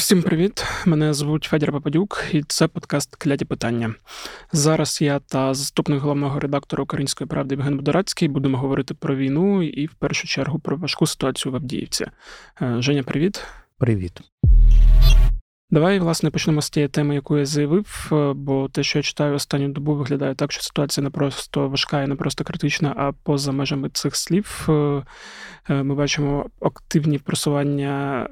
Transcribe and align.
Усім 0.00 0.22
привіт! 0.22 0.64
Мене 0.86 1.14
звуть 1.14 1.44
Федір 1.44 1.72
Пападюк, 1.72 2.24
і 2.32 2.42
це 2.42 2.68
подкаст 2.68 3.16
Кляті 3.16 3.44
питання. 3.44 3.94
Зараз 4.52 5.02
я 5.02 5.18
та 5.18 5.54
заступник 5.54 6.00
головного 6.00 6.40
редактора 6.40 6.82
Української 6.82 7.28
правди 7.28 7.54
Євген 7.54 7.76
Будорацький 7.76 8.28
будемо 8.28 8.58
говорити 8.58 8.94
про 8.94 9.16
війну 9.16 9.62
і 9.62 9.86
в 9.86 9.94
першу 9.94 10.28
чергу 10.28 10.58
про 10.58 10.76
важку 10.76 11.06
ситуацію 11.06 11.52
в 11.52 11.56
Авдіївці. 11.56 12.06
Е, 12.62 12.76
Женя, 12.78 13.02
привіт. 13.02 13.44
Привіт. 13.78 14.29
Давай, 15.72 15.98
власне, 15.98 16.30
почнемо 16.30 16.62
з 16.62 16.70
тієї 16.70 16.88
теми, 16.88 17.14
яку 17.14 17.38
я 17.38 17.46
заявив, 17.46 18.10
е, 18.12 18.32
бо 18.32 18.68
те, 18.68 18.82
що 18.82 18.98
я 18.98 19.02
читаю 19.02 19.34
останню 19.34 19.68
добу, 19.68 19.94
виглядає 19.94 20.34
так, 20.34 20.52
що 20.52 20.62
ситуація 20.62 21.04
не 21.04 21.10
просто 21.10 21.68
важка 21.68 22.02
і 22.02 22.06
не 22.06 22.14
просто 22.14 22.44
критична, 22.44 22.94
а 22.96 23.12
поза 23.12 23.52
межами 23.52 23.88
цих 23.88 24.16
слів. 24.16 24.66
Е, 24.68 25.02
е, 25.68 25.82
ми 25.82 25.94
бачимо 25.94 26.46
активні 26.60 27.18
просування 27.18 28.26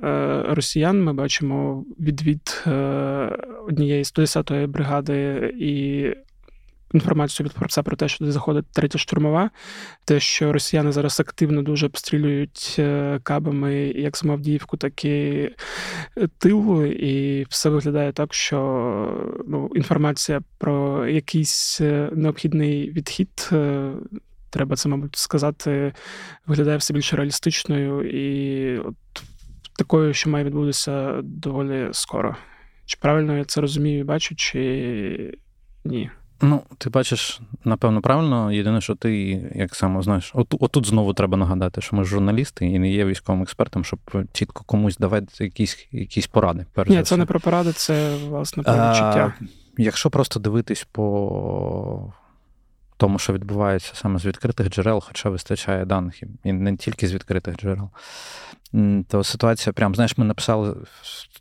росіян. 0.49 1.05
Ми 1.05 1.13
бачимо 1.13 1.85
відвід 2.01 2.65
однієї 3.69 4.03
110-ї 4.03 4.67
бригади 4.67 5.53
і 5.61 6.05
інформацію 6.95 7.47
від 7.47 7.53
Форбса 7.53 7.83
про 7.83 7.97
те, 7.97 8.09
що 8.09 8.19
туди 8.19 8.33
заходить 8.33 8.67
третя 8.73 8.99
штурмова, 8.99 9.51
те, 10.05 10.21
що 10.21 10.53
росіяни 10.53 10.93
зараз 10.93 11.21
активно 11.21 11.63
дуже 11.63 11.87
обстрілюють 11.87 12.77
е, 12.79 13.21
кабами 13.23 13.75
як 13.77 14.17
саму 14.17 14.33
Авдіївку, 14.33 14.77
так 14.77 15.05
і 15.05 15.09
е, 15.11 16.29
тилу, 16.39 16.87
і 16.87 17.47
все 17.51 17.71
виглядає 17.71 18.13
так, 18.13 18.35
що 18.35 18.59
ну, 19.49 19.71
інформація 19.75 20.41
про 20.59 21.07
якийсь 21.07 21.81
е, 21.81 22.11
необхідний 22.13 22.91
відхід. 22.91 23.51
Треба 24.51 24.77
це, 24.77 24.89
мабуть, 24.89 25.17
сказати, 25.17 25.93
виглядає 26.47 26.77
все 26.77 26.95
більш 26.95 27.15
реалістичною 27.15 28.11
і 28.11 28.79
от 28.79 28.95
такою, 29.79 30.15
що 30.15 30.31
має 30.31 30.45
відбутися 30.45 31.21
доволі 31.23 31.89
скоро. 31.93 32.37
Чи 32.87 32.99
правильно 33.01 33.37
я 33.37 33.45
це 33.45 33.61
розумію 33.61 34.01
і 34.01 34.05
бачу, 34.05 34.37
чи 34.37 35.39
ні? 35.85 36.11
Ну, 36.43 36.63
ти 36.79 36.91
бачиш, 36.91 37.41
напевно, 37.65 38.01
правильно. 38.01 38.53
Єдине, 38.53 38.81
що 38.81 38.95
ти, 38.95 39.13
як 39.55 39.75
само 39.75 40.03
знаєш, 40.03 40.31
от, 40.35 40.55
отут 40.61 40.87
знову 40.87 41.15
треба 41.15 41.37
нагадати, 41.37 41.81
що 41.81 41.97
ми 41.97 42.05
журналісти 42.05 42.67
і 42.67 42.79
не 42.79 42.91
є 42.91 43.05
військовим 43.05 43.43
експертом, 43.43 43.85
щоб 43.85 44.01
чітко 44.33 44.63
комусь 44.67 44.97
давати 44.97 45.45
якісь 45.45 45.89
якісь 45.93 46.27
поради. 46.27 46.67
Перш 46.73 46.91
Ні, 46.91 47.03
це 47.03 47.17
не 47.17 47.27
про 47.27 47.41
поради, 47.41 47.73
це 47.73 48.17
власне 48.17 48.63
про 48.63 48.73
відчуття. 48.73 49.35
Якщо 49.79 50.11
просто 50.11 50.41
дивитись 50.41 50.87
по 50.93 52.13
тому, 52.99 53.19
що 53.19 53.33
відбувається 53.33 53.95
саме 53.95 54.19
з 54.19 54.27
відкритих 54.27 54.69
джерел, 54.69 55.01
хоча 55.01 55.31
вистачає 55.31 55.85
даних, 55.85 56.23
і 56.45 56.53
не 56.53 56.77
тільки 56.77 57.09
з 57.09 57.15
відкритих 57.15 57.57
джерел, 57.57 57.91
то 59.09 59.25
ситуація, 59.25 59.73
прям, 59.73 59.95
знаєш, 59.95 60.19
ми 60.19 60.25
написали 60.25 60.77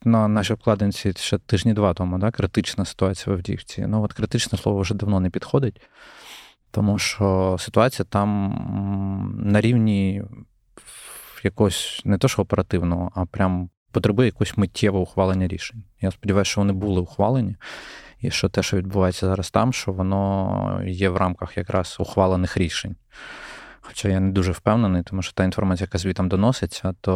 на 0.03 0.27
нашій 0.27 0.53
обкладинці 0.53 1.14
ще 1.17 1.38
тижні 1.38 1.73
два 1.73 1.94
тому, 1.94 2.17
да, 2.17 2.31
критична 2.31 2.86
ситуація 2.86 3.33
в 3.33 3.38
Авдіївці. 3.38 3.86
Ну, 3.88 4.03
от 4.03 4.14
критичне 4.14 4.58
слово 4.58 4.80
вже 4.80 4.95
давно 4.95 5.19
не 5.19 5.30
підходить, 5.30 5.81
тому 6.72 6.99
що 6.99 7.55
ситуація 7.59 8.05
там 8.09 9.36
на 9.44 9.61
рівні 9.61 10.23
якогось 11.44 12.02
не 12.05 12.17
то 12.17 12.27
що 12.27 12.42
оперативного, 12.42 13.11
а 13.16 13.25
прям 13.25 13.69
потребує 13.92 14.25
якогось 14.25 14.58
миттєвого 14.58 15.03
ухвалення 15.03 15.47
рішень. 15.47 15.83
Я 16.02 16.11
сподіваюся, 16.11 16.52
що 16.52 16.61
вони 16.61 16.73
були 16.73 17.02
ухвалені, 17.02 17.55
і 18.22 18.32
що 18.32 18.50
те, 18.50 18.64
що 18.64 18.78
відбувається 18.78 19.28
зараз 19.28 19.52
там, 19.52 19.73
що 19.73 19.92
воно 19.92 20.82
є 20.86 21.10
в 21.10 21.18
рамках 21.18 21.58
якраз 21.58 21.98
ухвалених 22.00 22.58
рішень. 22.58 22.96
Хоча 23.82 24.10
я 24.10 24.20
не 24.20 24.32
дуже 24.32 24.52
впевнений, 24.52 25.04
тому 25.04 25.22
що 25.22 25.34
та 25.34 25.44
інформація, 25.44 25.86
яка 25.86 25.98
звітом 25.98 26.30
доноситься, 26.30 26.94
то 27.02 27.16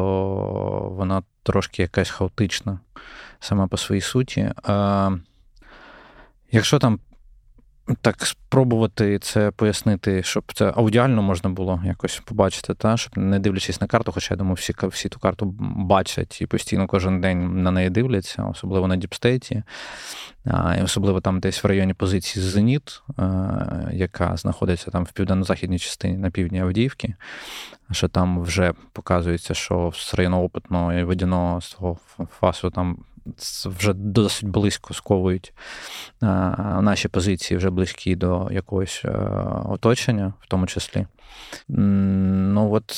вона 0.97 1.23
трошки 1.43 1.81
якась 1.81 2.09
хаотична 2.09 2.79
сама 3.39 3.67
по 3.67 3.77
своїй 3.77 4.01
суті. 4.01 4.51
Якщо 6.51 6.79
там 6.79 6.99
так 8.01 8.25
спробувати 8.25 9.19
це 9.19 9.51
пояснити, 9.51 10.23
щоб 10.23 10.43
це 10.53 10.73
аудіально 10.75 11.21
можна 11.21 11.49
було 11.49 11.81
якось 11.85 12.21
побачити, 12.25 12.73
та 12.73 12.97
щоб 12.97 13.17
не 13.17 13.39
дивлячись 13.39 13.81
на 13.81 13.87
карту, 13.87 14.11
хоча 14.11 14.33
я 14.33 14.37
думаю, 14.37 14.55
всі 14.55 14.73
всі 14.83 15.09
ту 15.09 15.19
карту 15.19 15.45
бачать 15.59 16.41
і 16.41 16.45
постійно 16.45 16.87
кожен 16.87 17.21
день 17.21 17.63
на 17.63 17.71
неї 17.71 17.89
дивляться, 17.89 18.43
особливо 18.43 18.87
на 18.87 18.95
діпстейті, 18.95 19.63
і 20.79 20.81
особливо 20.83 21.21
там 21.21 21.39
десь 21.39 21.63
в 21.63 21.67
районі 21.67 21.93
позиції 21.93 22.45
Зеніт, 22.45 23.01
яка 23.91 24.37
знаходиться 24.37 24.91
там 24.91 25.03
в 25.03 25.11
південно-західній 25.11 25.79
частині 25.79 26.17
на 26.17 26.29
півдні 26.29 26.61
Авдіївки, 26.61 27.15
що 27.91 28.07
там 28.07 28.41
вже 28.41 28.73
показується, 28.93 29.53
що 29.53 29.91
з 29.95 30.13
району 30.13 30.43
опитного 30.43 30.93
і 30.93 31.03
водяного 31.03 31.61
з 31.61 31.73
того 31.73 31.97
фасу 32.39 32.69
там 32.69 32.97
вже 33.65 33.93
досить 33.93 34.49
близько 34.49 34.93
сковують 34.93 35.53
наші 36.21 37.07
позиції, 37.07 37.57
вже 37.57 37.69
близькі 37.69 38.15
до 38.15 38.49
якогось 38.51 39.01
е, 39.05 39.09
оточення, 39.65 40.33
в 40.41 40.47
тому 40.47 40.67
числі. 40.67 41.05
Ну, 41.67 42.73
от 42.73 42.93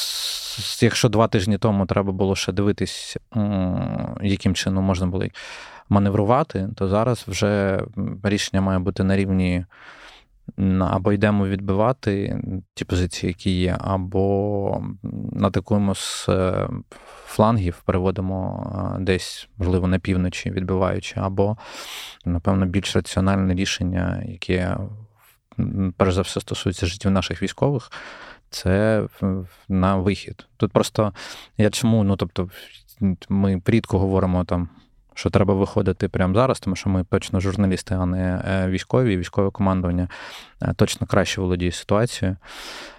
якщо 0.82 1.10
два 1.10 1.28
тижні 1.28 1.58
тому 1.58 1.86
треба 1.86 2.12
було 2.12 2.36
ще 2.36 2.52
дивитись, 2.52 3.18
яким 4.22 4.56
чином 4.56 4.84
можна 4.84 5.08
було 5.08 5.26
маневрувати, 5.90 6.70
то 6.76 6.88
зараз 6.88 7.26
вже 7.28 7.84
рішення 8.24 8.62
має 8.62 8.80
бути 8.80 9.04
на 9.04 9.18
рівні. 9.18 9.66
Або 10.80 11.14
йдемо 11.14 11.48
відбивати 11.48 12.42
ті 12.74 12.86
позиції, 12.86 13.28
які 13.28 13.52
є, 13.52 13.78
або 13.80 14.84
атакуємо 15.42 15.96
з 15.96 16.30
е, 16.30 16.70
флангів, 17.26 17.82
переводимо 17.86 18.96
е, 18.98 19.04
десь, 19.04 19.50
можливо, 19.58 19.88
на 19.88 20.00
півночі, 20.00 20.52
відбиваючи, 20.52 21.20
або, 21.20 21.58
напевно, 22.26 22.66
більш 22.66 22.96
раціональне 22.96 23.54
рішення, 23.54 24.24
яке 24.26 24.78
перш 25.98 26.14
за 26.14 26.22
все 26.22 26.42
стосується 26.42 26.86
життів 26.86 27.12
наших 27.12 27.44
військових, 27.44 27.92
це 28.50 29.04
на 29.70 29.96
вихід. 29.96 30.48
Тут 30.58 30.72
просто 30.72 31.14
я 31.58 31.70
чому, 31.70 32.04
ну 32.04 32.16
тобто, 32.16 32.50
ми 33.30 33.62
рідко 33.66 34.00
говоримо 34.00 34.44
там 34.44 34.70
що 35.14 35.30
треба 35.30 35.54
виходити 35.54 36.10
прямо 36.10 36.34
зараз, 36.34 36.60
тому 36.60 36.76
що 36.76 36.90
ми 36.90 37.04
точно 37.04 37.40
журналісти, 37.40 37.96
а 37.96 38.06
не 38.06 38.44
е, 38.48 38.68
військові, 38.70 39.18
військове 39.18 39.52
командування 39.52 40.08
е, 40.62 40.74
точно 40.76 41.08
краще 41.08 41.42
володіє 41.42 41.72
ситуацією. 41.72 42.38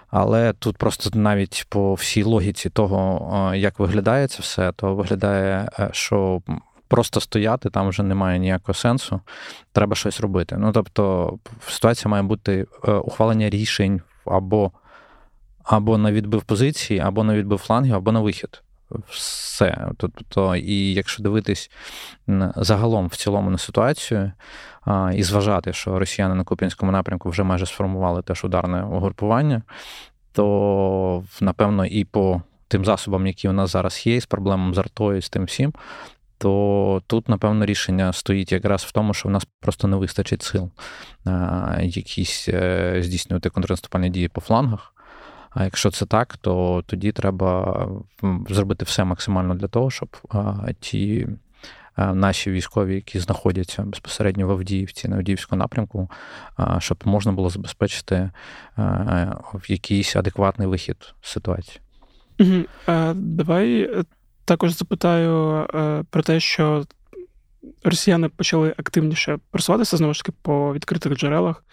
Але 0.09 0.53
тут 0.53 0.77
просто 0.77 1.19
навіть 1.19 1.65
по 1.69 1.93
всій 1.93 2.23
логіці 2.23 2.69
того, 2.69 3.51
е, 3.53 3.57
як 3.57 3.79
виглядає 3.79 4.27
це 4.27 4.41
все, 4.41 4.71
то 4.71 4.95
виглядає, 4.95 5.69
що 5.91 6.41
просто 6.87 7.21
стояти 7.21 7.69
там 7.69 7.89
вже 7.89 8.03
немає 8.03 8.39
ніякого 8.39 8.73
сенсу. 8.73 9.21
Треба 9.71 9.95
щось 9.95 10.21
робити. 10.21 10.55
Ну 10.59 10.71
тобто, 10.71 11.33
ситуація 11.67 12.11
має 12.11 12.23
бути 12.23 12.65
ухвалення 13.03 13.49
рішень 13.49 14.01
або 14.25 14.71
або 15.63 15.97
на 15.97 16.11
відбив 16.11 16.43
позиції, 16.43 16.99
або 16.99 17.23
на 17.23 17.35
відбив 17.35 17.57
флангів, 17.57 17.95
або 17.95 18.11
на 18.11 18.19
вихід 18.19 18.61
все. 19.09 19.91
Тобто, 19.97 20.55
і 20.55 20.93
якщо 20.93 21.23
дивитись 21.23 21.71
загалом 22.55 23.07
в 23.07 23.15
цілому 23.15 23.49
на 23.49 23.57
ситуацію 23.57 24.31
і 25.13 25.23
зважати, 25.23 25.73
що 25.73 25.99
росіяни 25.99 26.35
на 26.35 26.43
Куп'янському 26.43 26.91
напрямку 26.91 27.29
вже 27.29 27.43
майже 27.43 27.65
сформували 27.65 28.21
теж 28.21 28.45
ударне 28.45 28.83
угрупування, 28.83 29.61
то 30.31 31.23
напевно 31.41 31.85
і 31.85 32.05
по 32.05 32.41
тим 32.67 32.85
засобам, 32.85 33.27
які 33.27 33.49
у 33.49 33.51
нас 33.51 33.71
зараз 33.71 34.07
є, 34.07 34.21
з 34.21 34.25
проблемами 34.25 34.73
з 34.73 34.77
артою, 34.77 35.21
з 35.21 35.29
тим 35.29 35.43
всім. 35.43 35.73
То 36.37 37.01
тут, 37.07 37.29
напевно, 37.29 37.65
рішення 37.65 38.13
стоїть 38.13 38.51
якраз 38.51 38.83
в 38.83 38.91
тому, 38.91 39.13
що 39.13 39.29
в 39.29 39.31
нас 39.31 39.47
просто 39.59 39.87
не 39.87 39.97
вистачить 39.97 40.43
сил 40.43 40.71
якісь 41.81 42.49
е, 42.49 42.97
здійснювати 43.03 43.49
контрнаступальні 43.49 44.09
дії 44.09 44.27
по 44.27 44.41
флангах. 44.41 44.94
А 45.55 45.63
якщо 45.63 45.91
це 45.91 46.05
так, 46.05 46.37
то 46.37 46.83
тоді 46.85 47.11
треба 47.11 47.87
зробити 48.49 48.85
все 48.85 49.03
максимально 49.03 49.55
для 49.55 49.67
того, 49.67 49.91
щоб 49.91 50.17
ті 50.79 51.27
наші 51.97 52.51
військові, 52.51 52.95
які 52.95 53.19
знаходяться 53.19 53.83
безпосередньо 53.83 54.47
в 54.47 54.51
Авдіївці, 54.51 55.07
на 55.07 55.15
Авдіївському 55.15 55.59
напрямку, 55.59 56.09
щоб 56.79 56.97
можна 57.05 57.31
було 57.31 57.49
забезпечити 57.49 58.31
якийсь 59.67 60.15
адекватний 60.15 60.67
вихід 60.67 61.13
ситуації. 61.21 61.79
Давай 63.13 63.81
е, 63.81 64.03
також 64.45 64.77
запитаю 64.77 65.67
е, 65.73 66.03
про 66.09 66.23
те, 66.23 66.39
що 66.39 66.85
росіяни 67.83 68.29
почали 68.29 68.73
активніше 68.77 69.37
просуватися 69.51 69.97
знову 69.97 70.13
ж 70.13 70.23
таки 70.23 70.37
по 70.41 70.73
відкритих 70.73 71.13
джерелах. 71.13 71.63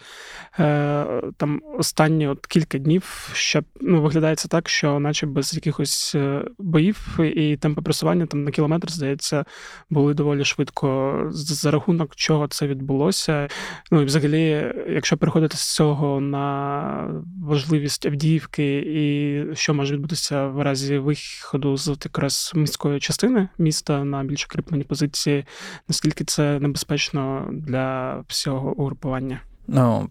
Е, 0.59 1.21
Там 1.37 1.61
останні 1.79 2.27
от 2.27 2.45
кілька 2.45 2.77
днів 2.77 3.29
ще 3.33 3.63
ну, 3.81 4.01
виглядає 4.01 4.35
це 4.35 4.47
так, 4.47 4.69
що, 4.69 4.99
наче 4.99 5.25
без 5.25 5.53
якихось 5.53 6.15
е, 6.15 6.45
боїв 6.57 7.19
і 7.19 7.57
темпи 7.57 7.81
просування 7.81 8.25
там 8.25 8.43
на 8.43 8.51
кілометр, 8.51 8.91
здається, 8.91 9.45
були 9.89 10.13
доволі 10.13 10.45
швидко. 10.45 11.19
За 11.29 11.71
рахунок 11.71 12.15
чого 12.15 12.47
це 12.47 12.67
відбулося. 12.67 13.47
Ну 13.91 14.01
і 14.01 14.05
взагалі, 14.05 14.73
якщо 14.89 15.17
переходити 15.17 15.57
з 15.57 15.75
цього 15.75 16.21
на 16.21 17.23
важливість 17.43 18.05
Авдіївки 18.05 18.77
і 18.77 19.55
що 19.55 19.73
може 19.73 19.93
відбутися 19.93 20.47
в 20.47 20.61
разі 20.61 20.97
виходу 20.97 21.77
з 21.77 21.87
якраз 21.87 22.51
міської 22.55 22.99
частини 22.99 23.49
міста 23.57 24.03
на 24.03 24.23
більш 24.23 24.45
кріплені 24.45 24.83
позиції 24.83 25.45
наскільки 25.87 26.23
це 26.23 26.59
небезпечно 26.59 27.47
для 27.51 28.19
всього 28.27 28.73
угрупування? 28.73 29.41
Ну, 29.67 30.09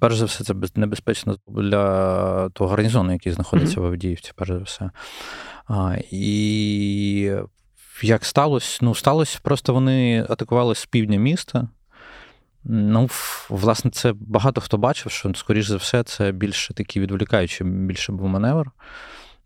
перш 0.00 0.16
за 0.16 0.24
все, 0.24 0.44
це 0.44 0.54
небезпечно 0.74 1.36
для 1.48 2.48
того 2.48 2.70
гарнізону, 2.70 3.12
який 3.12 3.32
знаходиться 3.32 3.80
mm-hmm. 3.80 3.84
в 3.84 3.86
Авдіївці, 3.86 4.32
перш 4.36 4.50
за 4.50 4.58
все. 4.58 4.90
А, 5.66 5.96
І 6.10 7.36
як 8.02 8.24
сталося? 8.24 8.78
Ну, 8.82 8.94
сталося, 8.94 9.38
просто 9.42 9.74
вони 9.74 10.26
атакували 10.28 10.74
з 10.74 10.86
півдня 10.86 11.18
міста. 11.18 11.68
Ну, 12.64 13.08
власне, 13.48 13.90
це 13.90 14.12
багато 14.12 14.60
хто 14.60 14.78
бачив, 14.78 15.12
що, 15.12 15.34
скоріш 15.34 15.66
за 15.66 15.76
все, 15.76 16.02
це 16.02 16.32
більше 16.32 16.74
такий 16.74 17.02
відволікаючий, 17.02 17.66
більше 17.66 18.12
був 18.12 18.28
маневр 18.28 18.70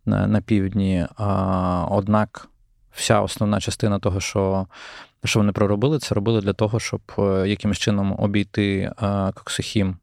на 0.04 0.26
на 0.26 0.40
півдні. 0.40 1.06
А, 1.16 1.86
Однак 1.90 2.48
вся 2.92 3.20
основна 3.20 3.60
частина 3.60 3.98
того, 3.98 4.20
що 4.20 4.66
що 5.24 5.40
вони 5.40 5.52
проробили, 5.52 5.98
це 5.98 6.14
робили 6.14 6.40
для 6.40 6.52
того, 6.52 6.80
щоб 6.80 7.00
е, 7.18 7.48
якимось 7.48 7.78
чином 7.78 8.14
обійти 8.18 8.78
е, 8.80 8.92
Коксохім 9.34 9.96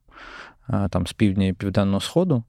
е, 0.70 0.88
там 0.92 1.08
з 1.08 1.14
півдня 1.14 1.48
і 1.48 1.54
південного 1.54 2.00
сходу 2.00 2.44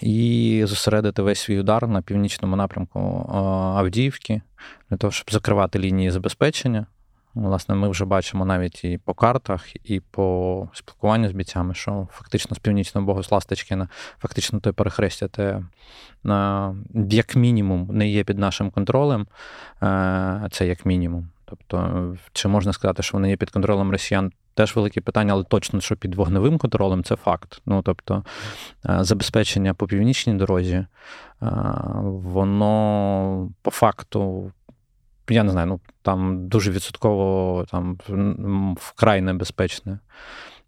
і 0.00 0.62
зосередити 0.66 1.22
весь 1.22 1.40
свій 1.40 1.60
удар 1.60 1.88
на 1.88 2.02
північному 2.02 2.56
напрямку 2.56 3.30
Авдіївки, 3.76 4.42
для 4.90 4.96
того, 4.96 5.10
щоб 5.10 5.30
закривати 5.30 5.78
лінії 5.78 6.10
забезпечення. 6.10 6.86
Власне, 7.34 7.74
ми 7.74 7.88
вже 7.88 8.04
бачимо 8.04 8.44
навіть 8.44 8.84
і 8.84 8.98
по 8.98 9.14
картах, 9.14 9.90
і 9.90 10.00
по 10.00 10.68
спілкуванню 10.72 11.28
з 11.28 11.32
бійцями, 11.32 11.74
що 11.74 12.08
фактично 12.10 12.56
з 12.56 12.58
північного 12.58 13.06
богу 13.06 13.22
Ласточкіна, 13.30 13.88
фактично 14.18 14.60
той 14.60 14.72
перехрестя, 14.72 15.28
те 15.28 15.62
як 16.94 17.36
мінімум 17.36 17.88
не 17.92 18.08
є 18.08 18.24
під 18.24 18.38
нашим 18.38 18.70
контролем. 18.70 19.26
Це 20.50 20.66
як 20.66 20.86
мінімум. 20.86 21.28
Тобто, 21.44 22.16
чи 22.32 22.48
можна 22.48 22.72
сказати, 22.72 23.02
що 23.02 23.12
вони 23.16 23.30
є 23.30 23.36
під 23.36 23.50
контролем 23.50 23.90
росіян? 23.90 24.32
Теж 24.54 24.76
велике 24.76 25.00
питання, 25.00 25.32
але 25.32 25.44
точно, 25.44 25.80
що 25.80 25.96
під 25.96 26.14
вогневим 26.14 26.58
контролем 26.58 27.04
це 27.04 27.16
факт. 27.16 27.62
Ну 27.66 27.82
тобто, 27.82 28.24
забезпечення 28.84 29.74
по 29.74 29.86
північній 29.86 30.34
дорозі, 30.34 30.86
воно 32.00 33.50
по 33.62 33.70
факту 33.70 34.52
я 35.28 35.42
не 35.42 35.52
знаю, 35.52 35.66
ну 35.66 35.80
там 36.04 36.48
дуже 36.48 36.70
відсотково 36.70 37.64
там 37.70 37.98
вкрай 38.80 39.20
небезпечне, 39.20 39.98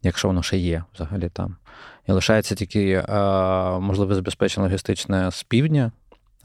якщо 0.03 0.29
воно 0.29 0.43
ще 0.43 0.57
є 0.57 0.85
взагалі 0.95 1.29
там. 1.29 1.57
І 2.09 2.13
лишається 2.13 2.55
тільки 2.55 2.91
е, 2.91 3.05
можливе 3.79 4.15
забезпечення 4.15 4.65
логістичне 4.65 5.31
з 5.31 5.43
півдня, 5.43 5.93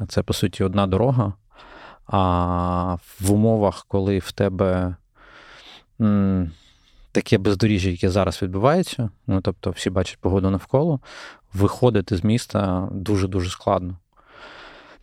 це, 0.08 0.24
по 0.24 0.34
суті, 0.34 0.64
одна 0.64 0.88
дорога. 0.88 1.34
А 2.08 2.98
в 3.20 3.32
умовах, 3.32 3.86
коли 3.88 4.20
в 4.20 4.32
тебе 4.32 4.96
таке 7.12 7.38
бездоріжжя, 7.38 7.90
яке 7.90 8.10
зараз 8.10 8.42
відбувається, 8.42 9.10
ну 9.28 9.42
тобто 9.42 9.72
всі 9.72 9.90
бачать 9.90 10.18
погоду 10.22 10.50
навколо, 10.50 11.00
виходити 11.54 12.18
з 12.18 12.24
міста 12.24 12.90
дуже-дуже 12.92 13.50
складно. 13.50 13.98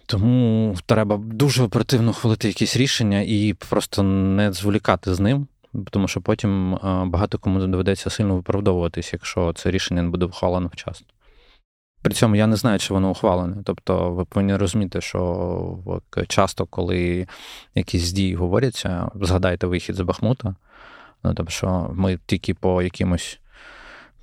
Тому 0.09 0.77
треба 0.87 1.17
дуже 1.17 1.63
оперативно 1.63 2.11
ухвалити 2.11 2.49
якісь 2.49 2.77
рішення 2.77 3.21
і 3.27 3.55
просто 3.69 4.03
не 4.03 4.53
зволікати 4.53 5.15
з 5.15 5.21
ним, 5.21 5.47
тому 5.91 6.09
що 6.09 6.21
потім 6.21 6.79
багато 6.83 7.39
кому 7.39 7.67
доведеться 7.67 8.11
сильно 8.11 8.35
виправдовуватись, 8.37 9.13
якщо 9.13 9.53
це 9.53 9.71
рішення 9.71 10.03
не 10.03 10.09
буде 10.09 10.27
ухвалено 10.27 10.71
вчасно. 10.73 11.07
При 12.03 12.15
цьому 12.15 12.37
я 12.37 12.47
не 12.47 12.57
знаю, 12.57 12.79
чи 12.79 12.95
воно 12.95 13.11
ухвалене. 13.11 13.57
Тобто, 13.65 14.11
ви 14.11 14.25
повинні 14.25 14.57
розуміти, 14.57 15.01
що 15.01 16.03
часто, 16.29 16.67
коли 16.67 17.27
якісь 17.75 18.13
дії 18.13 18.35
говоряться, 18.35 19.11
згадайте 19.15 19.67
вихід 19.67 19.95
з 19.95 20.01
Бахмута, 20.01 20.55
ну, 21.25 21.35
тобто, 21.35 21.53
що 21.53 21.91
ми 21.95 22.19
тільки 22.27 22.55
по 22.55 22.83
якимось 22.83 23.41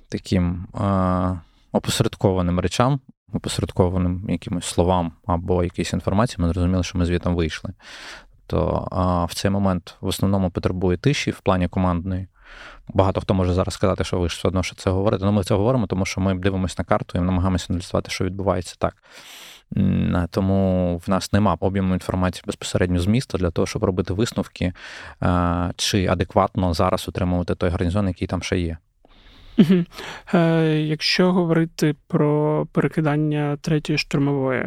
таким 0.08 0.66
е, 0.74 1.40
опосередкованим 1.72 2.60
речам 2.60 3.00
опосередкованим 3.32 4.26
якимось 4.28 4.64
словам 4.64 5.12
або 5.26 5.64
якійсь 5.64 5.92
інформації, 5.92 6.36
ми 6.38 6.48
зрозуміли, 6.48 6.82
що 6.82 6.98
ми 6.98 7.06
звітом 7.06 7.34
вийшли. 7.34 7.72
То 8.46 8.88
а, 8.90 9.24
в 9.24 9.34
цей 9.34 9.50
момент 9.50 9.96
в 10.00 10.06
основному 10.06 10.50
потребує 10.50 10.96
тиші 10.96 11.30
в 11.30 11.40
плані 11.40 11.68
командної. 11.68 12.28
Багато 12.88 13.20
хто 13.20 13.34
може 13.34 13.52
зараз 13.52 13.74
сказати, 13.74 14.04
що 14.04 14.18
ви 14.18 14.28
ж 14.28 14.36
все 14.36 14.48
одно 14.48 14.62
що 14.62 14.76
це 14.76 14.90
говорите. 14.90 15.24
Ну, 15.24 15.32
ми 15.32 15.44
це 15.44 15.54
говоримо, 15.54 15.86
тому 15.86 16.04
що 16.04 16.20
ми 16.20 16.34
дивимося 16.34 16.74
на 16.78 16.84
карту 16.84 17.18
і 17.18 17.20
намагаємося 17.20 17.66
аналізувати, 17.70 18.10
що 18.10 18.24
відбувається 18.24 18.74
так. 18.78 18.94
Тому 20.30 20.96
в 21.06 21.10
нас 21.10 21.32
нема 21.32 21.56
об'єму 21.60 21.94
інформації 21.94 22.42
безпосередньо 22.46 23.00
з 23.00 23.06
міста 23.06 23.38
для 23.38 23.50
того, 23.50 23.66
щоб 23.66 23.84
робити 23.84 24.14
висновки, 24.14 24.72
чи 25.76 26.06
адекватно 26.06 26.74
зараз 26.74 27.08
утримувати 27.08 27.54
той 27.54 27.70
гарнізон, 27.70 28.08
який 28.08 28.28
там 28.28 28.42
ще 28.42 28.58
є. 28.58 28.78
Е, 30.34 30.64
Якщо 30.86 31.32
говорити 31.32 31.94
про 32.08 32.66
перекидання 32.72 33.56
третьої 33.60 33.98
штурмової, 33.98 34.64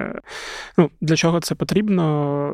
ну 0.77 0.89
для 1.01 1.15
чого 1.15 1.39
це 1.39 1.55
потрібно? 1.55 2.53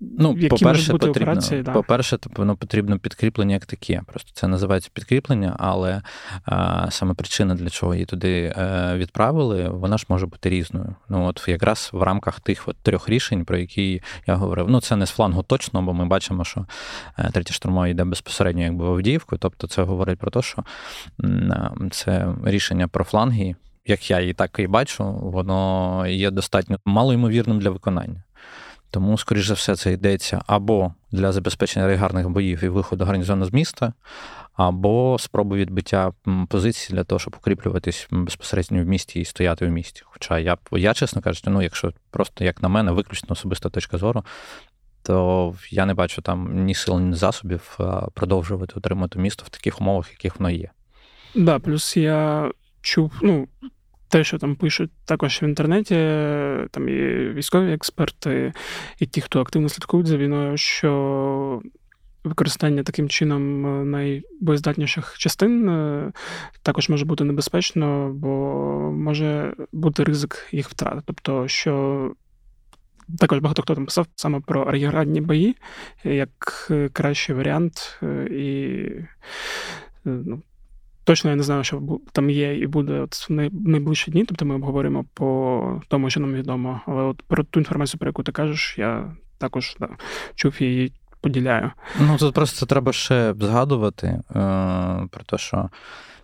Ну, 0.00 0.32
Які 0.32 0.48
по-перше, 0.48 0.92
бути 0.92 1.06
потрібно, 1.06 1.32
операції, 1.32 1.62
да. 1.62 1.72
по-перше, 1.72 2.18
воно 2.36 2.56
потрібно 2.56 2.98
підкріплення 2.98 3.54
як 3.54 3.66
таке. 3.66 4.02
Просто 4.06 4.30
це 4.34 4.48
називається 4.48 4.90
підкріплення, 4.92 5.56
але 5.58 6.02
а, 6.44 6.90
саме 6.90 7.14
причина, 7.14 7.54
для 7.54 7.70
чого 7.70 7.94
її 7.94 8.06
туди 8.06 8.54
а, 8.56 8.60
е, 8.60 8.96
відправили, 8.96 9.68
вона 9.68 9.98
ж 9.98 10.06
може 10.08 10.26
бути 10.26 10.48
різною. 10.48 10.94
Ну 11.08 11.26
от 11.26 11.44
якраз 11.48 11.90
в 11.92 12.02
рамках 12.02 12.40
тих 12.40 12.68
от 12.68 12.76
трьох 12.76 13.08
рішень, 13.08 13.44
про 13.44 13.58
які 13.58 14.02
я 14.26 14.34
говорив. 14.34 14.66
Ну, 14.68 14.80
це 14.80 14.96
не 14.96 15.06
з 15.06 15.10
флангу 15.10 15.42
точно, 15.42 15.82
бо 15.82 15.92
ми 15.92 16.04
бачимо, 16.04 16.44
що 16.44 16.66
е, 17.18 17.30
третя 17.32 17.54
штурмова 17.54 17.88
йде 17.88 18.04
безпосередньо 18.04 18.62
якби 18.62 18.84
в 18.84 18.92
Авдіївку. 18.92 19.36
Тобто, 19.36 19.66
це 19.66 19.82
говорить 19.82 20.18
про 20.18 20.30
те, 20.30 20.42
що 20.42 20.64
це 21.90 22.34
рішення 22.44 22.88
про 22.88 23.04
фланги. 23.04 23.54
Як 23.86 24.10
я 24.10 24.20
її 24.20 24.34
так 24.34 24.58
і 24.58 24.66
бачу, 24.66 25.04
воно 25.04 26.06
є 26.06 26.30
достатньо 26.30 26.78
малоймовірним 26.84 27.58
для 27.58 27.70
виконання. 27.70 28.22
Тому, 28.94 29.18
скоріш 29.18 29.46
за 29.46 29.54
все, 29.54 29.76
це 29.76 29.92
йдеться 29.92 30.42
або 30.46 30.94
для 31.12 31.32
забезпечення 31.32 31.86
регулярних 31.86 32.28
боїв 32.28 32.64
і 32.64 32.68
виходу 32.68 33.04
гарнізону 33.04 33.44
з 33.44 33.52
міста, 33.52 33.92
або 34.56 35.16
спроби 35.20 35.56
відбиття 35.56 36.12
позицій 36.48 36.92
для 36.92 37.04
того, 37.04 37.18
щоб 37.18 37.36
укріплюватись 37.40 38.08
безпосередньо 38.10 38.82
в 38.82 38.86
місті 38.86 39.20
і 39.20 39.24
стояти 39.24 39.66
в 39.66 39.70
місті. 39.70 40.02
Хоча 40.04 40.38
я, 40.38 40.56
я 40.72 40.94
чесно 40.94 41.22
кажучи, 41.22 41.50
ну, 41.50 41.62
якщо 41.62 41.92
просто 42.10 42.44
як 42.44 42.62
на 42.62 42.68
мене, 42.68 42.92
виключно 42.92 43.28
особиста 43.30 43.68
точка 43.68 43.98
зору, 43.98 44.24
то 45.02 45.54
я 45.70 45.86
не 45.86 45.94
бачу 45.94 46.22
там 46.22 46.64
ні 46.64 46.74
сил, 46.74 47.00
ні 47.00 47.14
засобів 47.14 47.78
продовжувати 48.14 48.74
утримати 48.76 49.18
місто 49.18 49.44
в 49.46 49.48
таких 49.48 49.80
умовах, 49.80 50.10
яких 50.10 50.40
воно 50.40 50.50
є. 50.50 50.70
Да, 51.34 51.58
плюс 51.58 51.96
я 51.96 52.50
чув, 52.80 53.12
ну, 53.22 53.48
те, 54.14 54.24
що 54.24 54.38
там 54.38 54.56
пишуть 54.56 54.90
також 55.04 55.42
в 55.42 55.44
інтернеті, 55.44 55.94
там 56.70 56.88
і 56.88 57.28
військові 57.28 57.72
експерти, 57.72 58.52
і 58.98 59.06
ті, 59.06 59.20
хто 59.20 59.40
активно 59.40 59.68
слідкують 59.68 60.06
за 60.06 60.16
війною, 60.16 60.56
що 60.56 61.62
використання 62.24 62.82
таким 62.82 63.08
чином 63.08 63.66
е, 63.66 63.84
найбоєздатніших 63.84 65.18
частин 65.18 65.68
е, 65.68 66.12
також 66.62 66.88
може 66.88 67.04
бути 67.04 67.24
небезпечно, 67.24 68.12
бо 68.14 68.28
може 68.92 69.54
бути 69.72 70.04
ризик 70.04 70.46
їх 70.52 70.68
втрати. 70.68 71.02
Тобто, 71.06 71.48
що. 71.48 72.14
Також 73.18 73.38
багато 73.38 73.62
хто 73.62 73.74
там 73.74 73.84
писав 73.84 74.06
саме 74.14 74.40
про 74.40 74.62
ар'єградні 74.62 75.20
бої 75.20 75.56
як 76.04 76.68
е, 76.70 76.88
кращий 76.88 77.34
варіант, 77.34 78.00
і 78.30 78.86
ну, 80.04 80.42
Точно 81.04 81.30
я 81.30 81.36
не 81.36 81.42
знаю, 81.42 81.64
що 81.64 81.82
там 82.12 82.30
є 82.30 82.58
і 82.58 82.66
буде 82.66 83.00
от 83.00 83.30
в 83.30 83.32
найближчі 83.68 84.10
дні, 84.10 84.24
тобто 84.24 84.44
ми 84.44 84.54
обговоримо 84.54 85.04
по 85.14 85.82
тому, 85.88 86.10
що 86.10 86.20
нам 86.20 86.34
відомо. 86.34 86.80
Але 86.86 87.02
от 87.02 87.22
про 87.22 87.44
ту 87.44 87.60
інформацію, 87.60 87.98
про 87.98 88.08
яку 88.08 88.22
ти 88.22 88.32
кажеш, 88.32 88.78
я 88.78 89.12
також 89.38 89.76
да, 89.80 89.88
чув 90.34 90.62
її 90.62 90.92
поділяю. 91.20 91.70
Ну 92.00 92.16
тут 92.16 92.34
просто 92.34 92.66
треба 92.66 92.92
ще 92.92 93.34
згадувати 93.40 94.06
е, 94.06 94.22
про 95.10 95.24
те, 95.26 95.38
що 95.38 95.70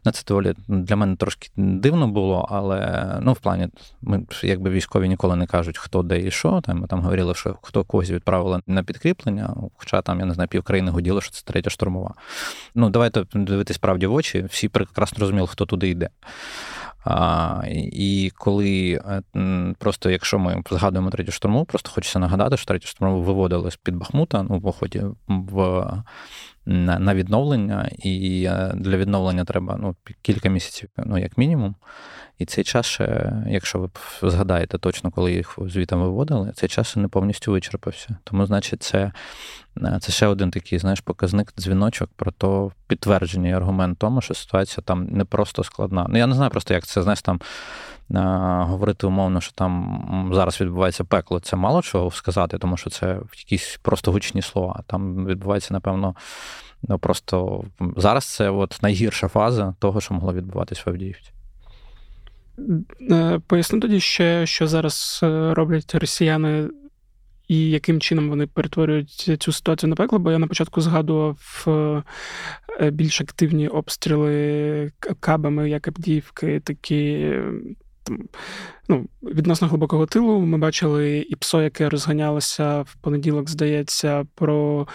на 0.05 0.13
це 0.13 0.23
доволі 0.29 0.55
для 0.69 0.97
мене 0.97 1.17
трошки 1.17 1.49
дивно 1.57 2.09
було, 2.09 2.49
але 2.51 3.19
ну, 3.23 3.33
в 3.33 3.39
плані, 3.39 3.69
ми 4.03 4.27
якби 4.43 4.71
військові 4.71 5.09
ніколи 5.09 5.37
не 5.37 5.47
кажуть, 5.47 5.79
хто 5.79 6.03
де 6.03 6.21
і 6.21 6.31
що. 6.31 6.61
Там 6.61 6.79
ми 6.79 6.87
там 6.87 7.01
говорили, 7.01 7.35
що 7.35 7.57
хто 7.63 7.85
когось 7.85 8.11
відправили 8.11 8.61
на 8.67 8.83
підкріплення, 8.83 9.55
хоча 9.77 10.03
там, 10.03 10.21
я 10.21 10.27
не 10.27 10.35
знаю, 10.35 10.49
півкраїни 10.49 10.91
годіло, 10.91 11.21
що 11.21 11.31
це 11.31 11.43
третя 11.45 11.71
штурмова. 11.71 12.15
Ну, 12.75 12.91
давайте 12.91 13.25
дивитись 13.35 13.79
правді 13.79 14.07
в 14.07 14.15
очі, 14.15 14.43
всі 14.51 14.69
прекрасно 14.69 15.21
розуміли, 15.21 15.47
хто 15.47 15.67
туди 15.67 15.89
йде. 15.89 16.09
А, 17.05 17.63
І 17.93 18.33
коли 18.37 19.01
е, 19.37 19.75
просто, 19.79 20.11
якщо 20.11 20.39
ми 20.39 20.63
згадуємо 20.71 21.11
третю 21.11 21.33
штурму, 21.33 21.65
просто 21.65 21.91
хочеться 21.91 22.19
нагадати, 22.19 22.57
що 22.57 22.67
третю 22.67 22.87
штурму 22.87 23.23
виводили 23.23 23.71
з 23.71 23.77
під 23.77 23.97
Бахмута 23.97 24.43
ну, 24.43 24.59
в 24.59 24.63
поході 24.63 25.03
в 25.29 25.87
на 26.71 27.15
відновлення, 27.15 27.91
і 27.99 28.45
е, 28.45 28.73
для 28.75 28.97
відновлення 28.97 29.45
треба 29.45 29.77
ну, 29.81 29.97
кілька 30.23 30.49
місяців, 30.49 30.89
ну 30.97 31.19
як 31.19 31.39
мінімум. 31.39 31.75
І 32.39 32.45
цей 32.45 32.65
час, 32.65 32.87
ще, 32.87 33.33
якщо 33.49 33.79
ви 33.79 33.91
згадаєте 34.23 34.79
точно, 34.79 35.11
коли 35.11 35.33
їх 35.33 35.59
звідти 35.67 35.97
виводили, 35.97 36.53
цей 36.55 36.69
час 36.69 36.97
не 36.97 37.09
повністю 37.09 37.53
вичерпався. 37.53 38.17
Тому, 38.25 38.47
значить, 38.47 38.83
це 38.83 39.13
е, 39.79 39.99
це 40.01 40.13
ще 40.13 40.27
один 40.27 40.51
такий, 40.51 40.79
знаєш, 40.79 41.01
показник 41.01 41.53
дзвіночок 41.59 42.11
про 42.17 42.33
то 42.33 42.73
підтвердження 42.87 43.51
і 43.51 43.53
аргумент 43.53 43.99
тому, 43.99 44.21
що 44.21 44.35
ситуація 44.35 44.85
там 44.87 45.07
не 45.07 45.25
просто 45.25 45.65
складна. 45.65 46.07
Ну 46.09 46.19
я 46.19 46.27
не 46.27 46.35
знаю 46.35 46.51
просто, 46.51 46.75
як 46.75 46.87
це 46.87 47.03
знаєш 47.03 47.23
там. 47.23 47.41
Говорити 48.15 49.07
умовно, 49.07 49.41
що 49.41 49.53
там 49.53 50.31
зараз 50.35 50.61
відбувається 50.61 51.05
пекло, 51.05 51.41
це 51.41 51.57
мало 51.57 51.83
чого 51.83 52.11
сказати, 52.11 52.59
тому 52.59 52.77
що 52.77 52.91
це 52.91 53.21
якісь 53.39 53.79
просто 53.83 54.13
гучні 54.13 54.43
слова. 54.43 54.83
Там 54.87 55.27
відбувається, 55.27 55.75
напевно, 55.75 56.15
ну 56.83 56.99
просто 56.99 57.65
зараз 57.97 58.25
це 58.25 58.51
от 58.51 58.79
найгірша 58.83 59.29
фаза 59.29 59.75
того, 59.79 60.01
що 60.01 60.15
могло 60.15 60.35
відбуватись 60.35 60.87
в 60.87 60.89
Авдіївці. 60.89 61.31
Е, 63.11 63.41
поясню 63.47 63.81
тоді 63.81 64.01
ще, 64.01 64.47
що 64.47 64.67
зараз 64.67 65.21
е, 65.23 65.55
роблять 65.55 65.95
росіяни. 65.95 66.69
І 67.49 67.71
яким 67.71 68.01
чином 68.01 68.29
вони 68.29 68.47
перетворюють 68.47 69.37
цю 69.41 69.53
ситуацію 69.53 69.91
на 69.91 69.97
пекло, 69.97 70.19
бо 70.19 70.31
я 70.31 70.39
на 70.39 70.47
початку 70.47 70.81
згадував 70.81 71.65
е, 72.81 72.91
більш 72.91 73.21
активні 73.21 73.69
обстріли 73.69 74.93
кабами, 75.21 75.71
як 75.71 75.89
Абдіївки, 75.89 76.61
такі 76.61 77.35
там, 78.03 78.19
ну, 78.89 79.07
відносно 79.23 79.69
глибокого 79.69 80.07
тилу. 80.07 80.41
Ми 80.41 80.59
бачили 80.59 81.27
і 81.29 81.37
ПСО, 81.37 81.63
яке 81.63 81.89
розганялося 81.89 82.83
в 82.83 82.95
понеділок, 82.95 83.51
здається, 83.51 84.27
про 84.35 84.89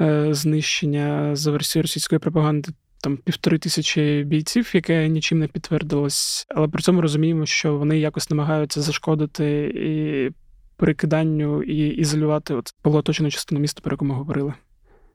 е, 0.00 0.34
знищення 0.34 1.36
за 1.36 1.50
версією 1.50 1.82
російської 1.82 2.18
пропаганди. 2.18 2.72
Там 3.02 3.16
півтори 3.16 3.58
тисячі 3.58 4.24
бійців, 4.24 4.70
яке 4.74 5.08
нічим 5.08 5.38
не 5.38 5.46
підтвердилось, 5.46 6.46
але 6.48 6.68
при 6.68 6.82
цьому 6.82 7.00
розуміємо, 7.00 7.46
що 7.46 7.76
вони 7.76 7.98
якось 7.98 8.30
намагаються 8.30 8.82
зашкодити 8.82 9.72
і 9.74 10.30
перекиданню 10.76 11.62
і 11.62 11.88
ізолювати 11.88 12.54
от 12.54 12.74
полуоточену 12.82 13.30
частину 13.30 13.60
міста, 13.60 13.80
про 13.80 13.92
яку 13.92 14.04
ми 14.04 14.14
говорили. 14.14 14.54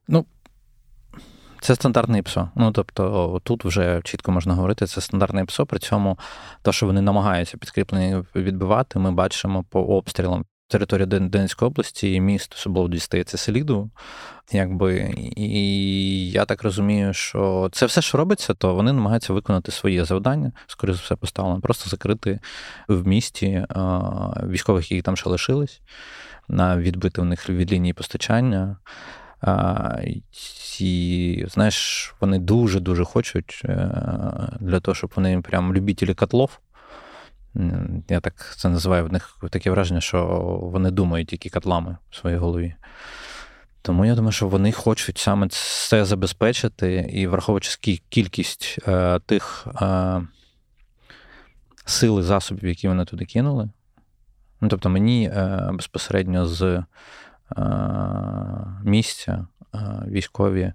Ну, 0.07 0.25
це 1.59 1.75
стандартне 1.75 2.23
ПСО. 2.23 2.49
Ну 2.55 2.71
тобто, 2.71 3.41
тут 3.43 3.65
вже 3.65 4.01
чітко 4.03 4.31
можна 4.31 4.53
говорити, 4.53 4.85
це 4.85 5.01
стандартне 5.01 5.45
ПСО. 5.45 5.65
При 5.65 5.79
цьому 5.79 6.19
те, 6.61 6.71
що 6.71 6.85
вони 6.85 7.01
намагаються 7.01 7.57
підкріплення 7.57 8.25
відбивати, 8.35 8.99
ми 8.99 9.11
бачимо 9.11 9.63
по 9.69 9.81
обстрілам 9.81 10.45
території 10.67 11.05
Донецької 11.05 11.67
області 11.67 12.13
і 12.13 12.21
міст 12.21 12.53
особливо 12.53 12.87
дістається 12.87 13.37
Селіду. 13.37 13.89
Якби, 14.51 15.13
І 15.35 16.31
я 16.31 16.45
так 16.45 16.63
розумію, 16.63 17.13
що 17.13 17.69
це 17.71 17.85
все, 17.85 18.01
що 18.01 18.17
робиться, 18.17 18.53
то 18.53 18.75
вони 18.75 18.93
намагаються 18.93 19.33
виконати 19.33 19.71
своє 19.71 20.05
завдання, 20.05 20.51
скоріше 20.67 20.97
за 20.97 21.03
все, 21.03 21.15
поставлено, 21.15 21.61
просто 21.61 21.89
закрити 21.89 22.39
в 22.87 23.07
місті 23.07 23.65
військових, 24.43 24.91
які 24.91 25.01
там 25.01 25.17
ще 25.17 25.29
лишились, 25.29 25.81
відбити 26.49 27.21
в 27.21 27.25
них 27.25 27.49
від 27.49 27.71
лінії 27.71 27.93
постачання. 27.93 28.77
І, 30.79 31.45
знаєш, 31.47 32.13
вони 32.19 32.39
дуже-дуже 32.39 33.03
хочуть 33.03 33.61
е, 33.65 33.89
для 34.59 34.79
того, 34.79 34.95
щоб 34.95 35.11
вони 35.15 35.41
прям 35.41 35.73
любителі 35.73 36.13
котлов. 36.13 36.59
Я 38.09 38.19
так 38.19 38.55
це 38.57 38.69
називаю 38.69 39.05
в 39.05 39.13
них 39.13 39.37
таке 39.49 39.71
враження, 39.71 40.01
що 40.01 40.25
вони 40.61 40.91
думають 40.91 41.27
тільки 41.27 41.49
котлами 41.49 41.97
в 42.11 42.15
своїй 42.15 42.37
голові. 42.37 42.75
Тому 43.81 44.05
я 44.05 44.15
думаю, 44.15 44.31
що 44.31 44.47
вони 44.47 44.71
хочуть 44.71 45.17
саме 45.17 45.47
це 45.49 46.05
забезпечити 46.05 47.09
і 47.13 47.27
враховуючи 47.27 47.99
кількість 48.09 48.79
е, 48.87 49.19
тих 49.19 49.67
е, 49.81 50.21
сил 51.85 52.19
і 52.19 52.23
засобів, 52.23 52.69
які 52.69 52.87
вони 52.87 53.05
туди 53.05 53.25
кинули. 53.25 53.69
Ну, 54.61 54.67
Тобто 54.67 54.89
мені 54.89 55.27
е, 55.27 55.69
безпосередньо 55.73 56.45
з 56.45 56.83
місця 58.83 59.47
е, 59.75 59.77
військові 60.07 60.73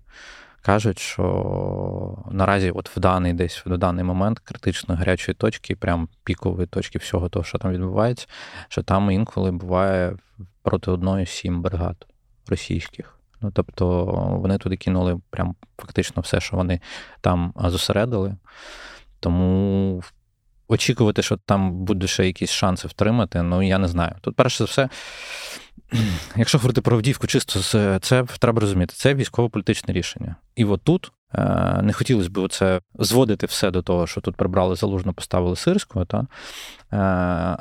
кажуть, 0.63 0.99
що 0.99 2.25
наразі, 2.31 2.71
от 2.71 2.97
в 2.97 3.01
даний 3.01 3.33
десь 3.33 3.67
в 3.67 3.77
даний 3.77 4.05
момент 4.05 4.39
критично 4.39 4.95
гарячої 4.95 5.35
точки, 5.35 5.77
прям 5.77 6.09
пікової 6.25 6.67
точки 6.67 6.99
всього 6.99 7.29
того, 7.29 7.45
що 7.45 7.59
там 7.59 7.73
відбувається, 7.73 8.27
що 8.69 8.83
там 8.83 9.11
інколи 9.11 9.51
буває 9.51 10.17
проти 10.63 10.91
одної 10.91 11.27
сім 11.27 11.63
бригад 11.63 12.07
російських. 12.49 13.17
Ну, 13.41 13.51
тобто 13.51 14.05
вони 14.43 14.59
туди 14.59 14.77
кинули 14.77 15.21
прям 15.31 15.55
фактично 15.79 16.23
все, 16.23 16.41
що 16.41 16.57
вони 16.57 16.81
там 17.21 17.53
зосередили. 17.57 18.37
Тому 19.21 20.03
очікувати, 20.69 21.23
що 21.23 21.37
там 21.37 21.73
буде 21.73 22.07
ще 22.07 22.27
якісь 22.27 22.51
шанси 22.51 22.89
втримати, 22.89 23.43
ну 23.43 23.63
я 23.63 23.79
не 23.79 23.89
знаю. 23.89 24.15
Тут, 24.21 24.37
перше 24.37 24.59
за 24.59 24.65
все, 24.65 24.89
якщо 26.37 26.59
говорити 26.59 26.81
про 26.81 26.97
Авдіївку, 26.97 27.27
чисто 27.27 27.61
це 28.01 28.25
треба 28.39 28.61
розуміти, 28.61 28.95
це 28.97 29.15
військово-політичне 29.15 29.95
рішення. 29.95 30.37
І 30.57 30.65
от 30.65 30.83
тут 30.83 31.13
е, 31.35 31.81
не 31.83 31.93
хотілося 31.93 32.31
б 32.31 32.49
це 32.51 32.81
зводити 32.99 33.47
все 33.47 33.71
до 33.71 33.83
того, 33.83 34.07
що 34.07 34.21
тут 34.21 34.37
прибрали 34.37 34.77
залужно, 34.77 35.13
поставили 35.13 35.57
сирського, 35.57 36.05
та 36.05 36.27
е, 36.93 37.57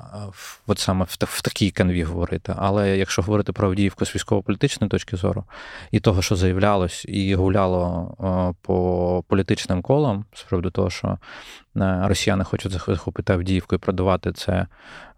от 0.68 0.80
саме 0.80 1.06
в, 1.06 1.18
в 1.20 1.42
такій 1.42 1.72
канві 1.72 2.04
говорити. 2.04 2.54
Але 2.58 2.98
якщо 2.98 3.22
говорити 3.22 3.52
про 3.52 3.68
Авдіївку 3.68 4.06
з 4.06 4.16
військово-політичної 4.16 4.90
точки 4.90 5.18
зору, 5.18 5.44
і 5.92 6.00
того, 6.00 6.22
що 6.22 6.36
заявлялось, 6.36 7.06
і 7.06 7.36
гуляло 7.36 8.16
е, 8.20 8.56
по 8.62 9.24
політичним 9.28 9.82
колам, 9.82 10.26
з 10.34 10.44
приводу 10.44 10.72
того, 10.72 10.90
що 10.90 11.18
росіяни 11.76 12.44
хочуть 12.44 12.72
захопити 12.72 13.34
Авдіївку 13.34 13.76
і 13.76 13.78
продавати 13.78 14.34
це 14.34 14.68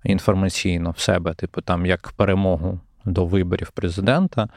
інформаційно 0.04 0.92
в 0.92 1.00
себе, 1.00 1.34
типу 1.34 1.62
там 1.62 1.86
як 1.86 2.12
перемогу 2.12 2.80
до 3.06 3.26
виборів 3.26 3.72
президента. 3.72 4.48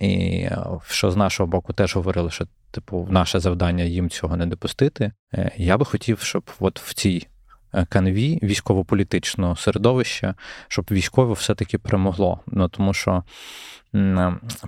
І 0.00 0.46
що 0.86 1.10
з 1.10 1.16
нашого 1.16 1.46
боку 1.46 1.72
теж 1.72 1.96
говорили, 1.96 2.30
що 2.30 2.46
типу 2.70 3.08
наше 3.10 3.40
завдання 3.40 3.84
їм 3.84 4.10
цього 4.10 4.36
не 4.36 4.46
допустити. 4.46 5.12
Е, 5.34 5.50
я 5.56 5.78
би 5.78 5.84
хотів, 5.84 6.20
щоб 6.20 6.50
от 6.60 6.80
в 6.80 6.94
цій 6.94 7.26
е, 7.74 7.86
канві 7.88 8.38
військово-політичного 8.42 9.56
середовища, 9.56 10.34
щоб 10.68 10.86
військове 10.90 11.32
все-таки 11.32 11.78
перемогло. 11.78 12.40
Ну 12.46 12.68
тому 12.68 12.94
що 12.94 13.22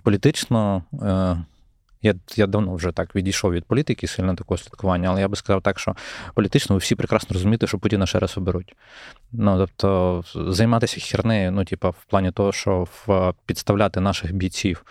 політично 0.03 0.83
е, 1.03 1.37
я 2.07 2.15
я 2.37 2.47
давно 2.47 2.75
вже 2.75 2.93
так 2.93 3.17
відійшов 3.17 3.53
від 3.53 3.65
політики, 3.65 4.07
сильно 4.07 4.35
такого 4.35 4.59
слідкування, 4.59 5.09
але 5.09 5.21
я 5.21 5.29
би 5.29 5.37
сказав 5.37 5.63
так, 5.63 5.79
що 5.79 5.97
політично 6.35 6.75
ви 6.75 6.79
всі 6.79 6.95
прекрасно 6.95 7.35
розумієте, 7.35 7.67
що 7.67 7.79
Путіна 7.79 8.07
ще 8.07 8.19
раз 8.19 8.39
оберуть. 8.39 8.77
Ну, 9.33 9.59
тобто, 9.59 10.25
займатися 10.53 11.01
хернею, 11.01 11.53
ну, 11.53 11.65
типу, 11.65 11.91
в 11.91 12.05
плані 12.05 12.31
того, 12.31 12.53
що 12.53 12.87
в, 13.07 13.33
підставляти 13.47 14.01
наших 14.01 14.33
бійців 14.33 14.85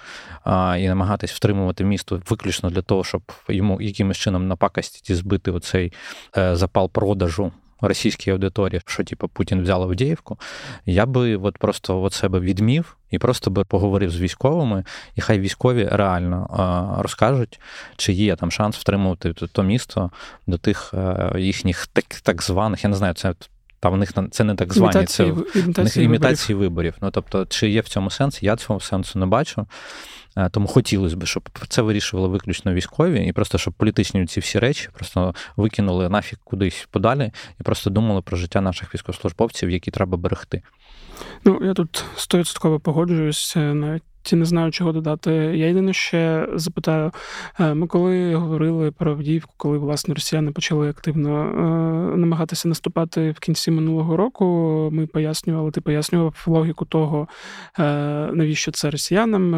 а, 0.44 0.78
і 0.80 0.88
намагатись 0.88 1.32
втримувати 1.32 1.84
місто 1.84 2.22
виключно 2.30 2.70
для 2.70 2.82
того, 2.82 3.04
щоб 3.04 3.22
йому 3.50 3.82
якимось 3.82 4.18
чином 4.18 4.48
напакості 4.48 5.16
збити 5.16 5.52
оцей 5.52 5.94
е, 6.38 6.56
запал 6.56 6.90
продажу 6.90 7.52
російській 7.82 8.32
аудиторії, 8.32 8.82
що 8.86 9.04
типу, 9.04 9.28
Путін 9.28 9.62
взяв 9.62 9.82
Авдіївку, 9.82 10.40
я 10.86 11.06
би 11.06 11.36
от 11.36 11.58
просто 11.58 12.02
от 12.02 12.14
себе 12.14 12.40
відмів 12.40 12.98
і 13.12 13.20
просто 13.20 13.52
би 13.52 13.64
поговорив 13.64 14.12
з 14.12 14.20
військовими, 14.20 14.84
і 15.16 15.22
хай 15.22 15.40
військові 15.40 15.90
реально 15.92 16.48
а, 16.50 17.02
розкажуть, 17.02 17.60
чи 17.98 18.14
є 18.14 18.36
там 18.36 18.52
шанс 18.52 18.78
втримувати 18.78 19.34
то 19.34 19.64
місто 19.64 20.12
до 20.48 20.58
тих 20.58 20.94
а, 20.94 21.34
їхніх 21.38 21.88
так, 21.88 22.06
так 22.06 22.44
званих, 22.44 22.84
я 22.84 22.90
не 22.90 22.96
знаю, 22.96 23.14
це. 23.14 23.34
Та 23.80 23.90
в 23.90 23.98
них 23.98 24.14
це 24.32 24.44
не 24.44 24.56
так 24.56 24.74
звані, 24.74 24.94
імітації, 24.94 25.34
це 25.54 25.60
імітації, 25.60 25.84
в 25.84 25.84
них 25.84 25.98
імітації 25.98 26.56
виборів. 26.56 26.70
виборів. 26.70 26.94
Ну 27.02 27.12
тобто, 27.12 27.46
чи 27.46 27.70
є 27.70 27.82
в 27.82 27.88
цьому 27.88 28.10
сенс? 28.10 28.44
Я 28.44 28.56
цього 28.56 28.80
сенсу 28.80 29.20
не 29.20 29.26
бачу. 29.26 29.68
Е, 30.38 30.50
тому 30.50 30.68
хотілося 30.68 31.18
б, 31.18 31.26
щоб 31.26 31.50
це 31.68 31.82
вирішували 31.82 32.28
виключно 32.28 32.74
військові, 32.74 33.26
і 33.26 33.32
просто 33.32 33.58
щоб 33.58 33.74
політичні 33.74 34.26
ці 34.26 34.40
всі 34.40 34.60
речі 34.60 34.90
просто 34.94 35.36
викинули 35.58 36.10
нафіг 36.10 36.40
кудись 36.44 36.88
подалі 36.92 37.32
і 37.60 37.64
просто 37.64 37.90
думали 37.90 38.22
про 38.22 38.38
життя 38.38 38.62
наших 38.62 38.94
військовослужбовців, 38.94 39.70
які 39.70 39.92
треба 39.92 40.18
берегти. 40.18 40.62
Ну 41.44 41.60
я 41.64 41.74
тут 41.74 42.06
стовідсотково 42.16 42.80
погоджуюсь. 42.80 43.54
Навіть 43.56 44.04
не 44.34 44.46
знаю, 44.46 44.72
чого 44.72 44.92
додати. 44.92 45.32
Я 45.34 45.68
єдине 45.68 45.94
ще 45.94 46.48
запитаю: 46.54 47.12
е, 47.60 47.74
ми 47.74 47.88
коли 47.88 48.36
говорили 48.36 48.92
про 48.92 49.12
Авдіївку, 49.12 49.54
коли 49.58 49.78
власне 49.78 50.14
росіяни 50.14 50.52
почали 50.52 50.90
активно 50.90 51.42
е, 51.44 52.18
намагатися 52.18 52.68
наступати 52.68 53.32
в 53.32 53.40
кінці 53.40 53.72
минулого 53.72 54.18
року, 54.18 54.46
ми 54.94 55.08
пояснювали, 55.08 55.72
ти 55.72 55.82
пояснював 55.82 56.44
логіку 56.48 56.86
того, 56.86 57.28
е, 57.80 57.84
навіщо 58.34 58.72
це 58.72 58.90
росіянам 58.90 59.52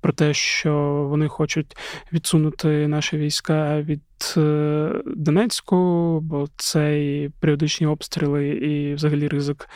про 0.00 0.12
те, 0.12 0.34
що 0.34 0.72
вони 1.10 1.28
хочуть 1.28 1.76
відсунути 2.12 2.88
наші 2.88 3.16
війська 3.16 3.80
від 3.80 4.00
е, 4.36 5.02
Донецьку, 5.06 5.76
бо 6.20 6.48
це 6.56 7.04
і 7.04 7.28
періодичні 7.28 7.86
обстріли, 7.86 8.48
і 8.48 8.94
взагалі 8.94 9.28
ризик 9.28 9.68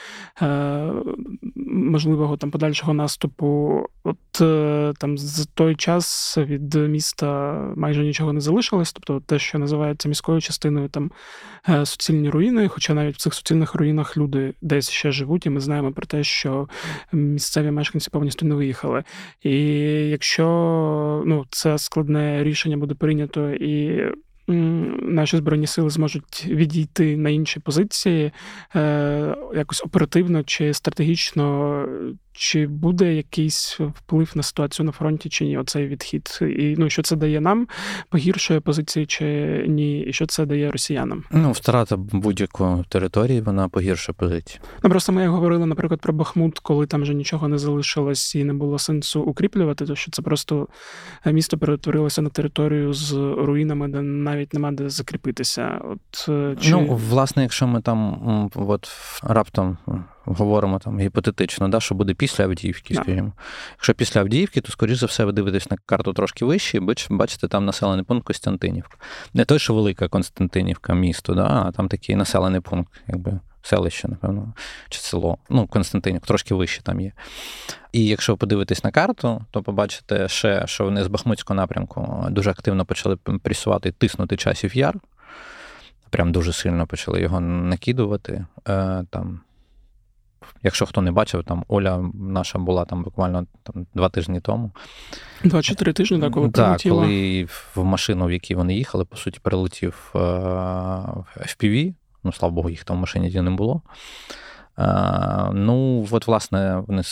е, 0.42 0.92
можливого 1.66 2.36
там 2.36 2.50
подальшого 2.50 2.94
наступу. 2.94 3.80
От 4.04 4.40
е, 4.40 4.92
там 4.98 5.18
за 5.18 5.44
той 5.54 5.74
час 5.74 6.38
від 6.38 6.74
міста 6.74 7.60
майже 7.76 8.02
нічого 8.02 8.32
не 8.32 8.40
залишилось. 8.40 8.92
Тобто 8.92 9.20
те, 9.26 9.38
що 9.38 9.58
називається 9.58 10.08
міською 10.08 10.40
частиною, 10.40 10.88
там 10.88 11.10
суцільні 11.84 12.30
руїни, 12.30 12.68
хоча 12.68 12.94
навіть 12.94 13.14
в 13.14 13.18
цих 13.18 13.34
суцільних 13.34 13.74
руїнах 13.74 14.16
люди 14.16 14.54
десь 14.62 14.90
ще 14.90 15.12
живуть, 15.12 15.46
і 15.46 15.50
ми 15.50 15.60
знаємо 15.60 15.92
про 15.92 16.06
те, 16.06 16.24
що 16.24 16.68
місцеві 17.12 17.70
мешканці 17.70 18.10
повністю 18.10 18.46
не 18.46 18.54
виїхали. 18.54 19.04
І 19.42 19.58
якщо 20.08 20.44
ну, 21.26 21.44
це 21.50 21.78
складне 21.78 22.44
рішення 22.44 22.76
буде 22.76 22.94
прийнято 22.94 23.50
і 23.50 24.02
наші 24.46 25.36
збройні 25.36 25.66
сили 25.66 25.90
зможуть 25.90 26.46
відійти 26.46 27.16
на 27.16 27.30
інші 27.30 27.60
позиції 27.60 28.32
е, 28.76 29.36
якось 29.54 29.84
оперативно 29.84 30.42
чи 30.42 30.74
стратегічно, 30.74 31.86
чи 32.34 32.66
буде 32.66 33.14
якийсь 33.14 33.80
вплив 33.80 34.32
на 34.34 34.42
ситуацію 34.42 34.86
на 34.86 34.92
фронті, 34.92 35.28
чи 35.28 35.44
ні, 35.44 35.58
оцей 35.58 35.86
відхід, 35.88 36.38
і 36.40 36.74
ну 36.78 36.90
що 36.90 37.02
це 37.02 37.16
дає 37.16 37.40
нам, 37.40 37.68
погіршує 38.08 38.60
позиції 38.60 39.06
чи 39.06 39.24
ні, 39.68 40.00
і 40.00 40.12
що 40.12 40.26
це 40.26 40.46
дає 40.46 40.70
росіянам? 40.70 41.24
Ну, 41.30 41.52
втрата 41.52 41.96
будь-якої 41.96 42.84
території, 42.88 43.40
вона 43.40 43.68
погіршує 43.68 44.14
позиції. 44.18 44.60
Ну 44.82 44.90
просто 44.90 45.12
ми 45.12 45.22
як 45.22 45.30
говорили, 45.30 45.66
наприклад, 45.66 46.00
про 46.00 46.12
Бахмут, 46.12 46.58
коли 46.58 46.86
там 46.86 47.02
вже 47.02 47.14
нічого 47.14 47.48
не 47.48 47.58
залишилось 47.58 48.34
і 48.34 48.44
не 48.44 48.54
було 48.54 48.78
сенсу 48.78 49.20
укріплювати, 49.20 49.86
то 49.86 49.96
що 49.96 50.10
це 50.10 50.22
просто 50.22 50.68
місто 51.26 51.58
перетворилося 51.58 52.22
на 52.22 52.28
територію 52.28 52.92
з 52.92 53.12
руїнами, 53.38 53.88
де 53.88 54.02
навіть 54.02 54.54
нема 54.54 54.72
де 54.72 54.88
закріпитися. 54.88 55.80
От 55.84 56.28
е, 56.28 56.56
чи... 56.60 56.70
Ну, 56.70 57.00
власне, 57.10 57.42
якщо 57.42 57.66
ми 57.66 57.80
там 57.80 58.50
от 58.54 58.88
раптом 59.22 59.78
говоримо 60.26 60.78
там 60.78 61.00
гіпотетично, 61.00 61.68
да, 61.68 61.80
що 61.80 61.94
буде 61.94 62.14
після 62.14 62.44
Авдіївки, 62.44 62.94
скажімо. 62.94 63.32
Якщо 63.72 63.94
після 63.94 64.20
Авдіївки, 64.20 64.60
то, 64.60 64.72
скоріш 64.72 64.98
за 64.98 65.06
все, 65.06 65.24
ви 65.24 65.32
дивитесь 65.32 65.70
на 65.70 65.76
карту 65.86 66.12
трошки 66.12 66.44
вище, 66.44 66.78
і 66.78 66.80
бачите 67.10 67.48
там 67.48 67.64
населений 67.64 68.04
пункт 68.04 68.26
Костянтинівка. 68.26 68.96
Не 69.34 69.44
той, 69.44 69.58
що 69.58 69.74
велика 69.74 70.08
Константинівка, 70.08 70.94
місто, 70.94 71.34
да, 71.34 71.64
а 71.66 71.72
там 71.72 71.88
такий 71.88 72.16
населений 72.16 72.60
пункт, 72.60 72.92
якби 73.08 73.40
селище, 73.62 74.08
напевно, 74.08 74.52
чи 74.88 75.00
село. 75.00 75.38
Ну, 75.50 75.66
Константинівка, 75.66 76.26
трошки 76.26 76.54
вище 76.54 76.82
там 76.82 77.00
є. 77.00 77.12
І 77.92 78.06
якщо 78.06 78.32
ви 78.32 78.36
подивитесь 78.36 78.84
на 78.84 78.90
карту, 78.90 79.44
то 79.50 79.62
побачите 79.62 80.28
ще, 80.28 80.66
що 80.66 80.84
вони 80.84 81.04
з 81.04 81.06
Бахмутського 81.06 81.56
напрямку 81.56 82.26
дуже 82.30 82.50
активно 82.50 82.84
почали 82.84 83.16
пресувати, 83.16 83.92
тиснути 83.92 84.36
часів 84.36 84.76
яр. 84.76 84.94
Прям 86.10 86.32
дуже 86.32 86.52
сильно 86.52 86.86
почали 86.86 87.20
його 87.20 87.40
накидувати. 87.40 88.46
Е, 88.68 89.04
там 89.10 89.40
Якщо 90.62 90.86
хто 90.86 91.02
не 91.02 91.12
бачив, 91.12 91.44
там 91.44 91.64
Оля 91.68 92.10
наша 92.14 92.58
була 92.58 92.84
там 92.84 93.02
буквально 93.02 93.46
там, 93.62 93.86
два 93.94 94.08
тижні 94.08 94.40
тому. 94.40 94.70
Два-чотири 95.44 95.92
тижні, 95.92 96.20
так, 96.20 96.32
коли 96.32 96.50
Так, 96.50 96.80
коли 96.82 97.48
в 97.74 97.84
машину, 97.84 98.26
в 98.26 98.32
якій 98.32 98.54
вони 98.54 98.74
їхали, 98.74 99.04
по 99.04 99.16
суті, 99.16 99.38
прилетів 99.42 100.12
е, 100.14 100.18
FPV. 100.18 101.94
Ну, 102.24 102.32
слава 102.32 102.54
Богу, 102.54 102.70
їх 102.70 102.84
там 102.84 102.96
в 102.96 103.00
машині 103.00 103.42
не 103.42 103.50
було. 103.50 103.82
А, 104.76 105.48
е, 105.48 105.54
Ну, 105.54 106.08
от, 106.10 106.26
власне, 106.26 106.82
вони 106.86 107.02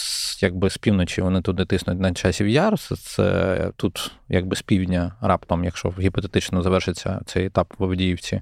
якби 0.41 0.71
з 0.71 0.79
півночі 0.79 1.23
вони 1.23 1.43
туди 1.43 1.65
тиснуть 1.65 2.01
на 2.01 2.12
часів 2.12 2.49
яр. 2.49 2.79
Це 2.79 3.71
тут, 3.77 4.11
якби 4.29 4.57
з 4.57 4.62
півдня, 4.62 5.12
раптом, 5.21 5.65
якщо 5.65 5.93
гіпотетично 5.99 6.62
завершиться 6.62 7.21
цей 7.27 7.47
етап 7.47 7.75
в 7.79 7.85
Авдіївці, 7.85 8.41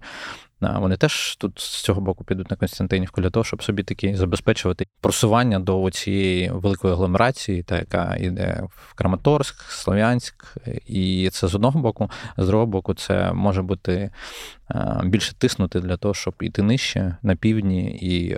вони 0.61 0.97
теж 0.97 1.37
тут 1.37 1.59
з 1.59 1.83
цього 1.83 2.01
боку 2.01 2.25
підуть 2.25 2.51
на 2.51 2.57
Константинівку 2.57 3.21
для 3.21 3.31
того, 3.31 3.45
щоб 3.45 3.63
собі 3.63 3.83
таки 3.83 4.17
забезпечувати 4.17 4.87
просування 5.01 5.59
до 5.59 5.91
цієї 5.91 6.51
великої 6.51 6.95
агломерації, 6.95 7.63
та 7.63 7.79
яка 7.79 8.17
йде 8.17 8.63
в 8.69 8.95
Краматорськ, 8.95 9.63
Слов'янськ. 9.71 10.57
І 10.87 11.31
це 11.33 11.49
з 11.49 11.55
одного 11.55 11.81
боку, 11.81 12.11
з 12.37 12.47
другого 12.47 12.67
боку, 12.67 12.95
це 12.95 13.33
може 13.33 13.63
бути 13.63 14.11
більше 15.05 15.35
тиснути 15.35 15.81
для 15.81 15.97
того, 15.97 16.15
щоб 16.15 16.35
іти 16.41 16.63
нижче 16.63 17.17
на 17.23 17.37
півдні 17.37 17.91
і 17.91 18.37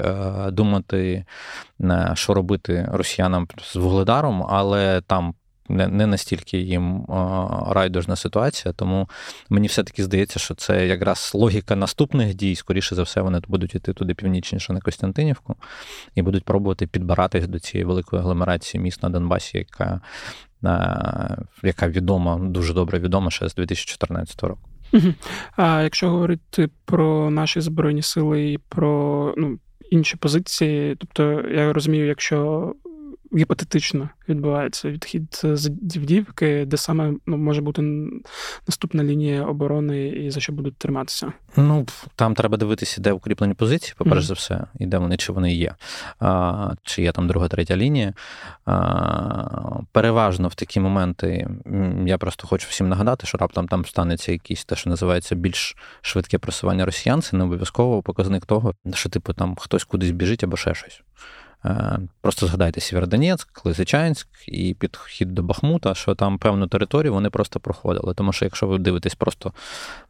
думати, 0.52 1.24
що 2.14 2.34
робити 2.34 2.88
росіянам 2.92 3.48
з 3.62 3.76
вугледаром, 3.76 4.46
але 4.48 5.00
там 5.00 5.34
не 5.68 5.88
не 5.88 6.06
настільки 6.06 6.58
їм 6.58 7.06
райдужна 7.68 8.16
ситуація, 8.16 8.74
тому 8.74 9.08
мені 9.48 9.66
все-таки 9.66 10.04
здається, 10.04 10.38
що 10.38 10.54
це 10.54 10.86
якраз 10.86 11.32
логіка 11.34 11.76
наступних 11.76 12.34
дій. 12.34 12.56
Скоріше 12.56 12.94
за 12.94 13.02
все, 13.02 13.20
вони 13.20 13.40
будуть 13.48 13.74
йти 13.74 13.92
туди 13.92 14.14
північніше 14.14 14.72
на 14.72 14.80
Костянтинівку 14.80 15.56
і 16.14 16.22
будуть 16.22 16.44
пробувати 16.44 16.86
підбиратись 16.86 17.48
до 17.48 17.58
цієї 17.58 17.84
великої 17.84 18.22
агломерації 18.22 18.82
міст 18.82 19.02
на 19.02 19.08
Донбасі, 19.08 19.58
яка 19.58 20.00
яка 21.62 21.88
відома, 21.88 22.38
дуже 22.38 22.74
добре 22.74 22.98
відома 22.98 23.30
ще 23.30 23.48
з 23.48 23.54
2014 23.54 24.42
року. 24.42 24.68
А 25.56 25.82
якщо 25.82 26.10
говорити 26.10 26.68
про 26.84 27.30
наші 27.30 27.60
збройні 27.60 28.02
сили 28.02 28.52
і 28.52 28.58
про 28.58 29.34
ну, 29.36 29.58
інші 29.90 30.16
позиції, 30.16 30.96
тобто 30.98 31.48
я 31.48 31.72
розумію, 31.72 32.06
якщо 32.06 32.72
гіпотетично 33.36 34.08
відбувається 34.28 34.90
відхід 34.90 35.40
з 35.42 35.68
Дівдівки, 35.68 36.64
де 36.66 36.76
саме 36.76 37.12
ну, 37.26 37.36
може 37.36 37.60
бути 37.60 37.82
наступна 38.66 39.04
лінія 39.04 39.44
оборони 39.44 40.08
і 40.08 40.30
за 40.30 40.40
що 40.40 40.52
будуть 40.52 40.76
триматися? 40.76 41.32
Ну 41.56 41.86
там 42.16 42.34
треба 42.34 42.56
дивитися, 42.56 43.00
де 43.00 43.12
укріплені 43.12 43.54
позиції, 43.54 43.94
по 43.98 44.04
перше 44.04 44.20
mm-hmm. 44.20 44.26
за 44.26 44.34
все, 44.34 44.64
і 44.78 44.86
де 44.86 44.98
вони 44.98 45.16
чи 45.16 45.32
вони 45.32 45.54
є, 45.54 45.74
а, 46.20 46.74
чи 46.82 47.02
є 47.02 47.12
там 47.12 47.28
друга, 47.28 47.48
третя 47.48 47.76
лінія. 47.76 48.14
А, 48.64 49.80
Переважно 49.92 50.48
в 50.48 50.54
такі 50.54 50.80
моменти 50.80 51.48
я 52.06 52.18
просто 52.18 52.46
хочу 52.46 52.66
всім 52.70 52.88
нагадати, 52.88 53.26
що 53.26 53.38
раптом 53.38 53.68
там 53.68 53.84
станеться 53.84 54.32
якийсь 54.32 54.64
те, 54.64 54.76
що 54.76 54.90
називається 54.90 55.34
більш 55.34 55.76
швидке 56.00 56.38
просування 56.38 56.84
росіян. 56.84 57.22
Це 57.22 57.36
не 57.36 57.44
обов'язково 57.44 58.02
показник 58.02 58.46
того, 58.46 58.74
що 58.94 59.08
типу 59.08 59.32
там 59.32 59.56
хтось 59.56 59.84
кудись 59.84 60.10
біжить 60.10 60.44
або 60.44 60.56
ще 60.56 60.74
щось. 60.74 61.02
Е, 61.64 61.98
просто 62.20 62.46
згадайте 62.46 62.80
Сєвєродонецьк, 62.80 63.66
Лисичанськ 63.66 64.28
і 64.46 64.74
підхід 64.74 65.34
до 65.34 65.42
Бахмута, 65.42 65.94
що 65.94 66.14
там 66.14 66.38
певну 66.38 66.66
територію 66.66 67.12
вони 67.12 67.30
просто 67.30 67.60
проходили. 67.60 68.14
Тому 68.14 68.32
що 68.32 68.44
якщо 68.44 68.66
ви 68.66 68.78
дивитесь 68.78 69.14
просто 69.14 69.52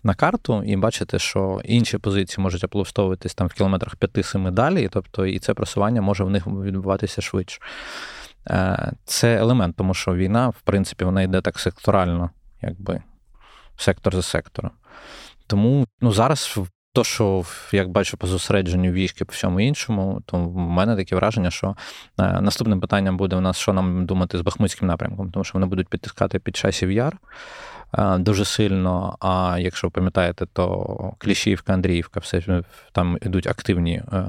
на 0.02 0.14
карту 0.14 0.62
і 0.62 0.76
бачите, 0.76 1.18
що 1.18 1.60
інші 1.64 1.98
позиції 1.98 2.42
можуть 2.42 2.64
облаштовуватись 2.64 3.34
там 3.34 3.46
в 3.46 3.52
кілометрах 3.52 3.96
5-7 3.96 4.50
далі, 4.50 4.88
тобто 4.92 5.26
і 5.26 5.38
це 5.38 5.54
просування 5.54 6.02
може 6.02 6.24
в 6.24 6.30
них 6.30 6.46
відбуватися 6.46 7.22
швидше. 7.22 7.60
Е, 8.50 8.92
це 9.04 9.36
елемент, 9.36 9.76
тому 9.76 9.94
що 9.94 10.14
війна, 10.14 10.48
в 10.48 10.60
принципі, 10.64 11.04
вона 11.04 11.22
йде 11.22 11.40
так 11.40 11.58
секторально, 11.58 12.30
якби 12.62 13.02
сектор 13.76 14.14
за 14.14 14.22
сектором. 14.22 14.70
Тому 15.46 15.86
ну, 16.00 16.12
зараз 16.12 16.58
то, 16.92 17.04
що 17.04 17.44
як 17.72 17.88
бачу 17.88 18.16
по 18.16 18.26
зосередженню 18.26 18.92
військи 18.92 19.24
по 19.24 19.32
всьому 19.32 19.60
іншому, 19.60 20.22
то 20.26 20.38
в 20.38 20.56
мене 20.56 20.96
таке 20.96 21.16
враження, 21.16 21.50
що 21.50 21.76
е, 22.18 22.40
наступним 22.40 22.80
питанням 22.80 23.16
буде 23.16 23.36
у 23.36 23.40
нас, 23.40 23.58
що 23.58 23.72
нам 23.72 24.06
думати 24.06 24.38
з 24.38 24.40
Бахмутським 24.40 24.88
напрямком, 24.88 25.30
тому 25.30 25.44
що 25.44 25.52
вони 25.54 25.66
будуть 25.66 25.88
підтискати 25.88 26.38
під 26.38 26.56
часів 26.56 26.90
яр 26.92 27.16
е, 27.98 28.18
дуже 28.18 28.44
сильно. 28.44 29.16
А 29.20 29.56
якщо 29.60 29.90
пам'ятаєте, 29.90 30.46
то 30.52 31.14
Кліщівка, 31.18 31.72
Андріївка, 31.72 32.20
все 32.20 32.62
там 32.92 33.18
йдуть 33.22 33.46
активні 33.46 33.94
е, 33.94 34.24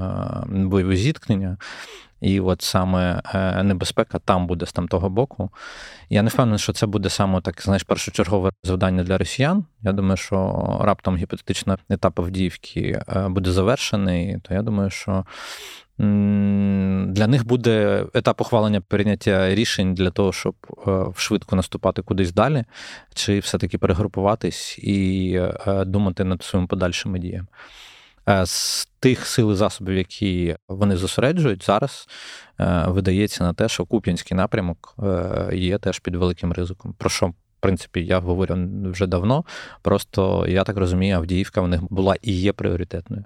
бойові 0.47 0.95
зіткнення. 0.95 1.58
І 2.23 2.39
от 2.39 2.62
саме 2.62 3.21
е, 3.36 3.63
небезпека 3.63 4.19
там 4.19 4.47
буде 4.47 4.65
з 4.65 4.73
там 4.73 4.88
того 4.88 5.09
боку. 5.09 5.49
Я 6.09 6.21
не 6.21 6.29
впевнений, 6.29 6.59
що 6.59 6.73
це 6.73 6.86
буде 6.86 7.09
саме 7.09 7.41
так, 7.41 7.62
знаєш, 7.62 7.83
першочергове 7.83 8.51
завдання 8.63 9.03
для 9.03 9.17
росіян. 9.17 9.65
Я 9.81 9.91
думаю, 9.91 10.17
що 10.17 10.67
раптом 10.81 11.17
гіпотетично 11.17 11.77
етап 11.89 12.19
Авдіївки 12.19 13.03
е, 13.07 13.27
буде 13.29 13.51
завершений, 13.51 14.38
то 14.41 14.53
я 14.53 14.62
думаю, 14.62 14.89
що. 14.89 15.25
Для 17.07 17.27
них 17.27 17.47
буде 17.47 18.05
етап 18.13 18.41
ухвалення 18.41 18.81
прийняття 18.81 19.55
рішень 19.55 19.93
для 19.93 20.09
того, 20.09 20.31
щоб 20.31 20.55
е, 20.88 21.05
швидко 21.15 21.55
наступати 21.55 22.01
кудись 22.01 22.33
далі, 22.33 22.63
чи 23.13 23.39
все-таки 23.39 23.77
перегрупуватись 23.77 24.79
і 24.79 25.41
думати 25.86 26.23
над 26.23 26.43
своїми 26.43 26.67
подальшими 26.67 27.19
діями. 27.19 27.47
З 28.45 28.86
тих 28.99 29.25
сил 29.25 29.51
і 29.51 29.55
засобів, 29.55 29.95
які 29.95 30.55
вони 30.69 30.97
зосереджують, 30.97 31.65
зараз 31.65 32.07
видається 32.88 33.43
на 33.43 33.53
те, 33.53 33.67
що 33.67 33.86
Куп'янський 33.86 34.38
напрямок 34.38 34.95
є 35.53 35.77
теж 35.77 35.99
під 35.99 36.15
великим 36.15 36.53
ризиком. 36.53 36.95
Про 36.97 37.09
що, 37.09 37.27
в 37.27 37.33
принципі, 37.59 38.05
я 38.05 38.19
говорю 38.19 38.55
вже 38.91 39.07
давно. 39.07 39.45
Просто 39.81 40.45
я 40.47 40.63
так 40.63 40.77
розумію, 40.77 41.15
Авдіївка 41.15 41.62
в 41.62 41.67
них 41.67 41.81
була 41.89 42.15
і 42.21 42.33
є 42.33 42.53
пріоритетною. 42.53 43.23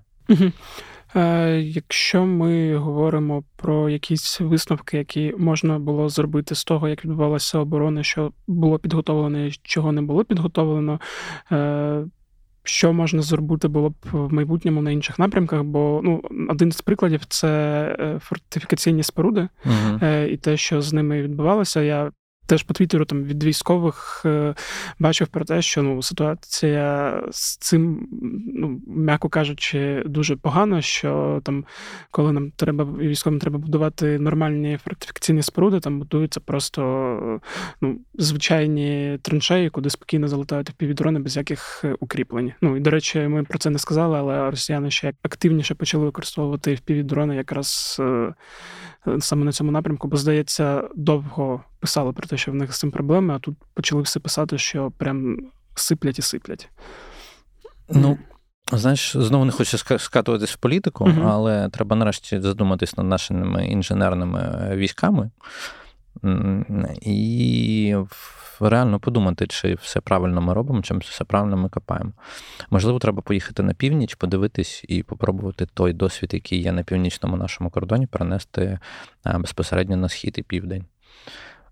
Якщо 1.60 2.26
ми 2.26 2.78
говоримо 2.78 3.44
про 3.56 3.90
якісь 3.90 4.40
висновки, 4.40 4.98
які 4.98 5.34
можна 5.38 5.80
було 5.80 6.10
зробити 6.10 6.56
з 6.56 6.64
того, 6.64 6.88
як 6.88 7.06
відбувалася 7.06 7.60
оборона, 7.60 8.04
що 8.04 8.32
було 8.48 8.80
підготовлено 8.80 9.46
і 9.46 9.52
чого 9.64 9.92
не 9.92 10.02
було 10.02 10.24
підготовлено, 10.24 11.00
е, 11.52 12.06
що 12.68 12.94
можна 12.94 13.22
зробити 13.22 13.68
було 13.68 13.90
б 13.90 13.96
в 14.12 14.34
майбутньому 14.34 14.82
на 14.82 14.92
інших 14.92 15.20
напрямках? 15.20 15.64
Бо 15.64 16.02
ну, 16.04 16.22
один 16.50 16.72
з 16.72 16.82
прикладів 16.82 17.26
це 17.26 17.48
е, 18.00 18.20
фортифікаційні 18.20 19.04
споруди 19.04 19.48
uh 19.66 20.28
і 20.28 20.38
те, 20.38 20.58
що 20.58 20.82
з 20.82 20.94
ними 20.94 21.22
відбувалося. 21.22 21.82
Я 21.82 22.12
теж 22.48 22.64
по 22.64 22.74
твіттеру 22.74 23.06
там 23.06 23.24
від 23.24 23.44
військових 23.44 24.22
е, 24.26 24.56
бачив 25.00 25.28
про 25.28 25.46
те, 25.46 25.62
що 25.62 25.84
ну 25.84 26.02
ситуація 26.02 27.22
з 27.32 27.58
цим, 27.58 28.08
ну 28.56 28.82
м'яко 28.88 29.30
кажучи, 29.30 30.04
дуже 30.06 30.36
погана. 30.36 30.82
Що 30.82 31.42
там, 31.44 31.66
коли 32.12 32.32
нам 32.32 32.52
треба 32.52 32.84
військовим 32.84 33.40
треба 33.40 33.58
будувати 33.58 34.20
нормальні 34.20 34.80
фортифікаційні 34.84 35.42
споруди, 35.42 35.80
там 35.80 36.00
будуються 36.00 36.40
просто 36.40 37.42
ну, 37.82 38.00
звичайні 38.14 39.20
траншеї, 39.22 39.70
куди 39.70 39.90
спокійно 39.90 40.28
залетають 40.28 40.72
півдрони 40.72 41.20
без 41.20 41.38
яких 41.38 41.82
е, 41.84 41.96
укріплень. 42.00 42.54
Ну 42.62 42.78
і 42.78 42.80
до 42.80 42.90
речі, 42.90 43.20
ми 43.20 43.44
про 43.44 43.60
це 43.60 43.70
не 43.70 43.80
сказали, 43.80 44.18
але 44.18 44.52
росіяни 44.52 44.92
ще 44.92 45.14
активніше 45.24 45.76
почали 45.76 46.06
використовувати 46.06 46.76
впівдрони 46.76 47.36
якраз 47.36 47.98
е, 48.00 48.34
саме 49.20 49.46
на 49.46 49.52
цьому 49.52 49.72
напрямку, 49.72 50.08
бо 50.08 50.18
здається, 50.18 50.84
довго 50.96 51.64
писали 51.80 52.14
про 52.14 52.28
те, 52.28 52.38
що 52.38 52.52
в 52.52 52.56
них 52.56 52.74
з 52.74 52.80
цим 52.80 52.92
проблеми, 52.92 53.34
а 53.36 53.40
тут 53.40 53.56
почали 53.74 54.02
все 54.02 54.20
писати, 54.20 54.58
що 54.58 54.92
прям 54.98 55.38
сиплять 55.76 56.20
і 56.20 56.22
сиплять. 56.22 56.70
Ну, 57.90 58.18
знаєш, 58.72 59.18
знову 59.18 59.46
не 59.46 59.52
хочу 59.52 59.78
скатуватись 59.78 60.52
в 60.52 60.58
політику, 60.58 61.06
uh 61.06 61.30
але 61.30 61.70
треба 61.70 61.96
нарешті 61.96 62.40
задуматись 62.40 62.98
над 62.98 63.08
нашими 63.08 63.68
інженерними 63.68 64.72
військами 64.76 65.32
і 67.02 67.96
реально 68.60 69.00
подумати, 69.00 69.48
чи 69.48 69.76
все 69.76 70.02
правильно 70.02 70.42
ми 70.42 70.54
робимо, 70.54 70.82
чи 70.82 70.98
все 70.98 71.24
правильно 71.24 71.58
ми 71.58 71.70
копаємо. 71.70 72.12
Можливо, 72.70 73.00
треба 73.00 73.22
поїхати 73.22 73.64
на 73.64 73.74
північ, 73.74 74.16
подивитись 74.16 74.86
і 74.88 75.04
попробувати 75.04 75.68
той 75.74 75.94
досвід, 75.94 76.34
який 76.34 76.62
є 76.62 76.72
на 76.72 76.84
північному 76.84 77.38
нашому 77.38 77.70
кордоні, 77.70 78.08
перенести 78.08 78.80
безпосередньо 79.26 79.98
на 79.98 80.10
схід 80.10 80.36
і 80.38 80.42
південь. 80.42 80.86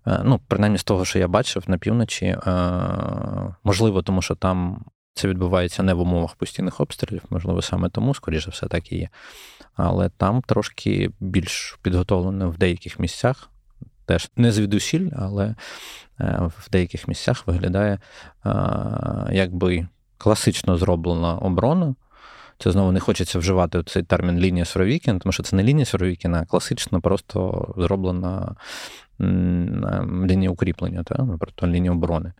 Е, 0.06 0.20
ну, 0.24 0.40
принаймні 0.48 0.78
з 0.78 0.84
того, 0.84 1.04
що 1.04 1.18
я 1.18 1.28
бачив 1.28 1.64
на 1.66 1.78
півночі, 1.78 2.26
е, 2.26 2.40
можливо, 3.64 4.02
тому 4.02 4.22
що 4.22 4.34
там 4.34 4.84
це 5.14 5.28
відбувається 5.28 5.82
не 5.82 5.94
в 5.94 6.00
умовах 6.00 6.34
постійних 6.34 6.80
обстрілів, 6.80 7.22
можливо, 7.30 7.62
саме 7.62 7.88
тому, 7.88 8.14
скоріше 8.14 8.50
все, 8.50 8.66
так 8.66 8.92
і 8.92 8.96
є. 8.96 9.08
Але 9.76 10.08
там 10.08 10.42
трошки 10.42 11.10
більш 11.20 11.78
підготовлено 11.82 12.50
в 12.50 12.58
деяких 12.58 12.98
місцях, 12.98 13.50
теж 14.06 14.30
не 14.36 14.52
звідусіль, 14.52 15.10
але 15.16 15.54
е, 16.20 16.50
в 16.58 16.70
деяких 16.70 17.08
місцях 17.08 17.46
виглядає 17.46 17.98
якби 19.32 19.88
класично 20.18 20.76
зроблена 20.76 21.34
оборона. 21.34 21.94
Це 22.58 22.72
знову 22.72 22.92
не 22.92 23.00
хочеться 23.00 23.38
вживати 23.38 23.82
цей 23.82 24.02
термін 24.02 24.38
лінія 24.38 24.64
Суровікін, 24.64 25.18
тому 25.18 25.32
що 25.32 25.42
це 25.42 25.56
не 25.56 25.62
лінія 25.62 25.84
Суровікіна, 25.84 26.40
а 26.40 26.44
класично 26.44 27.00
просто 27.00 27.68
зроблена 27.76 28.56
лінія 29.20 30.50
укріплення, 30.50 31.02
та? 31.02 31.28
тобто 31.40 31.66
лінія 31.66 31.92
оборони. 31.92 32.32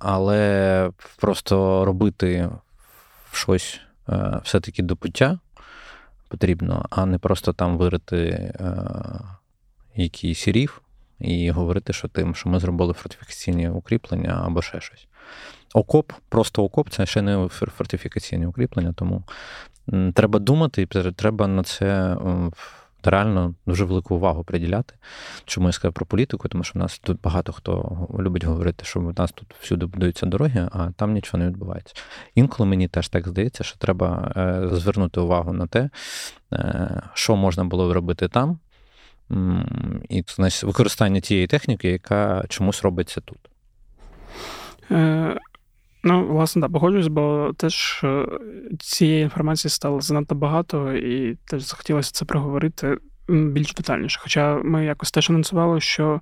Але 0.00 0.90
просто 1.16 1.84
робити 1.84 2.50
щось 3.32 3.80
е, 4.08 4.40
все-таки 4.44 4.82
до 4.82 4.96
пуття 4.96 5.38
потрібно, 6.28 6.86
а 6.90 7.06
не 7.06 7.18
просто 7.18 7.52
там 7.52 7.78
вирити 7.78 8.18
е, 8.28 8.76
якийсь 9.96 10.48
рів 10.48 10.82
і 11.20 11.50
говорити, 11.50 11.92
що 11.92 12.08
тим, 12.08 12.34
що 12.34 12.48
ми 12.48 12.60
зробили 12.60 12.92
фортифікаційні 12.92 13.68
укріплення 13.68 14.42
або 14.46 14.62
ще 14.62 14.80
щось. 14.80 15.08
Окоп, 15.74 16.12
просто 16.28 16.64
окоп 16.64 16.90
це 16.90 17.06
ще 17.06 17.22
не 17.22 17.48
фортифікаційні 17.48 18.46
укріплення, 18.46 18.92
тому 18.92 19.22
треба 20.14 20.38
думати 20.38 20.82
і 20.82 20.86
треба 20.86 21.46
на 21.46 21.62
це 21.62 22.16
реально 23.06 23.54
дуже 23.66 23.84
велику 23.84 24.14
увагу 24.14 24.44
приділяти. 24.44 24.94
Чому 25.44 25.68
я 25.68 25.72
сказав 25.72 25.92
про 25.92 26.06
політику? 26.06 26.48
Тому 26.48 26.64
що 26.64 26.72
в 26.74 26.82
нас 26.82 26.98
тут 26.98 27.20
багато 27.22 27.52
хто 27.52 27.98
любить 28.18 28.44
говорити, 28.44 28.84
що 28.84 29.00
в 29.00 29.18
нас 29.18 29.32
тут 29.32 29.54
всюди 29.60 29.86
будуються 29.86 30.26
дороги, 30.26 30.68
а 30.72 30.90
там 30.90 31.12
нічого 31.12 31.38
не 31.38 31.48
відбувається. 31.48 31.94
Інколи 32.34 32.68
мені 32.68 32.88
теж 32.88 33.08
так 33.08 33.28
здається, 33.28 33.64
що 33.64 33.78
треба 33.78 34.32
е, 34.36 34.76
звернути 34.76 35.20
увагу 35.20 35.52
на 35.52 35.66
те, 35.66 35.90
е, 36.52 37.02
що 37.14 37.36
можна 37.36 37.64
було 37.64 37.94
робити 37.94 38.28
там, 38.28 38.58
і 40.08 40.24
значить, 40.28 40.62
використання 40.62 41.20
тієї 41.20 41.46
техніки, 41.46 41.90
яка 41.90 42.44
чомусь 42.48 42.82
робиться 42.82 43.20
тут. 43.20 43.38
Ну, 46.08 46.26
власне, 46.26 46.62
так, 46.62 46.72
погоджуюсь, 46.72 47.08
бо 47.08 47.52
теж 47.56 48.00
е, 48.04 48.26
цієї 48.80 49.22
інформації 49.22 49.70
стало 49.70 50.00
занадто 50.00 50.34
багато, 50.34 50.92
і 50.92 51.34
теж 51.34 51.62
захотілося 51.62 52.12
це 52.12 52.24
проговорити 52.24 52.96
більш 53.28 53.74
детальніше. 53.74 54.20
Хоча 54.22 54.56
ми 54.56 54.84
якось 54.84 55.10
теж 55.10 55.30
анонсували, 55.30 55.80
що 55.80 56.20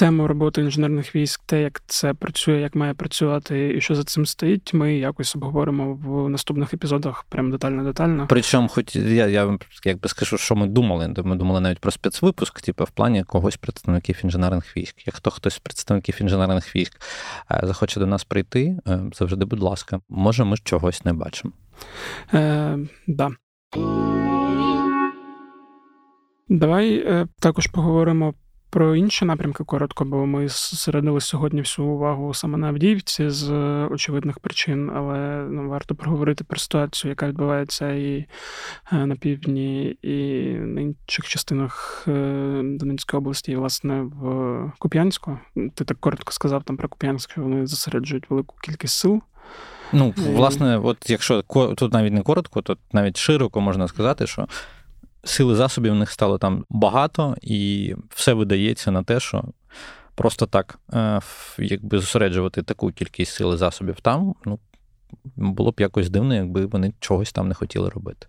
тему 0.00 0.26
роботи 0.26 0.60
інженерних 0.60 1.16
військ, 1.16 1.40
те, 1.46 1.62
як 1.62 1.82
це 1.86 2.14
працює, 2.14 2.60
як 2.60 2.74
має 2.74 2.94
працювати, 2.94 3.74
і 3.76 3.80
що 3.80 3.94
за 3.94 4.04
цим 4.04 4.26
стоїть, 4.26 4.74
ми 4.74 4.94
якось 4.94 5.36
обговоримо 5.36 5.94
в 5.94 6.28
наступних 6.28 6.74
епізодах 6.74 7.24
прям 7.28 7.50
детально-детально. 7.50 8.26
Причому, 8.28 8.68
хоч 8.68 8.96
я 8.96 9.26
я 9.26 9.58
якби 9.84 10.08
скажу, 10.08 10.38
що 10.38 10.56
ми 10.56 10.66
думали. 10.66 11.14
Ми 11.24 11.36
думали 11.36 11.60
навіть 11.60 11.78
про 11.78 11.90
спецвипуск, 11.90 12.60
типу, 12.60 12.84
в 12.84 12.90
плані 12.90 13.24
когось 13.24 13.56
представників 13.56 14.20
інженерних 14.24 14.76
військ. 14.76 15.06
Якщо 15.06 15.30
хтось 15.30 15.54
з 15.54 15.58
представників 15.58 16.18
інженерних 16.20 16.76
військ 16.76 17.00
е, 17.50 17.60
захоче 17.62 18.00
до 18.00 18.06
нас 18.06 18.24
прийти, 18.24 18.78
е, 18.86 19.00
завжди, 19.12 19.44
будь 19.44 19.62
ласка, 19.62 20.00
може, 20.08 20.44
ми 20.44 20.56
чогось 20.64 21.04
не 21.04 21.12
бачимо. 21.12 21.52
Е, 22.34 22.78
да. 23.06 23.30
Давай 26.50 26.94
е, 26.94 27.26
також 27.40 27.66
поговоримо 27.66 28.34
про 28.70 28.96
інші 28.96 29.24
напрямки 29.24 29.64
коротко, 29.64 30.04
бо 30.04 30.26
ми 30.26 30.48
зосередили 30.48 31.20
сьогодні 31.20 31.60
всю 31.60 31.88
увагу 31.88 32.34
саме 32.34 32.58
на 32.58 32.68
Авдіївці 32.68 33.30
з 33.30 33.50
очевидних 33.84 34.38
причин, 34.38 34.90
але 34.96 35.46
ну, 35.50 35.68
варто 35.68 35.94
проговорити 35.94 36.44
про 36.44 36.58
ситуацію, 36.58 37.08
яка 37.08 37.28
відбувається 37.28 37.92
і 37.92 38.26
е, 38.92 39.06
на 39.06 39.16
півдні, 39.16 39.96
і 40.02 40.44
на 40.54 40.80
інших 40.80 41.28
частинах 41.28 42.04
е, 42.08 42.60
Донецької 42.64 43.18
області, 43.18 43.52
і 43.52 43.56
власне 43.56 44.02
в 44.02 44.72
Куп'янську. 44.78 45.38
Ти 45.74 45.84
так 45.84 46.00
коротко 46.00 46.32
сказав 46.32 46.62
там 46.64 46.76
про 46.76 46.88
Куп'янськ, 46.88 47.30
що 47.30 47.42
вони 47.42 47.66
зосереджують 47.66 48.30
велику 48.30 48.56
кількість 48.62 48.98
сил. 48.98 49.22
Ну, 49.92 50.14
власне, 50.16 50.78
от 50.78 51.10
якщо 51.10 51.42
тут 51.76 51.92
навіть 51.92 52.12
не 52.12 52.22
коротко, 52.22 52.62
то 52.62 52.76
навіть 52.92 53.16
широко 53.16 53.60
можна 53.60 53.88
сказати, 53.88 54.26
що 54.26 54.48
сили 55.24 55.54
засобів 55.54 55.92
в 55.92 55.96
них 55.96 56.10
стало 56.10 56.38
там 56.38 56.64
багато, 56.70 57.36
і 57.42 57.94
все 58.08 58.32
видається 58.32 58.90
на 58.90 59.02
те, 59.02 59.20
що 59.20 59.44
просто 60.14 60.46
так, 60.46 60.78
е, 60.94 61.20
якби 61.58 61.98
зосереджувати 61.98 62.62
таку 62.62 62.92
кількість 62.92 63.32
сили 63.32 63.56
засобів 63.56 64.00
там, 64.00 64.34
ну, 64.44 64.58
було 65.36 65.70
б 65.70 65.80
якось 65.80 66.10
дивно, 66.10 66.34
якби 66.34 66.66
вони 66.66 66.92
чогось 67.00 67.32
там 67.32 67.48
не 67.48 67.54
хотіли 67.54 67.88
робити. 67.88 68.26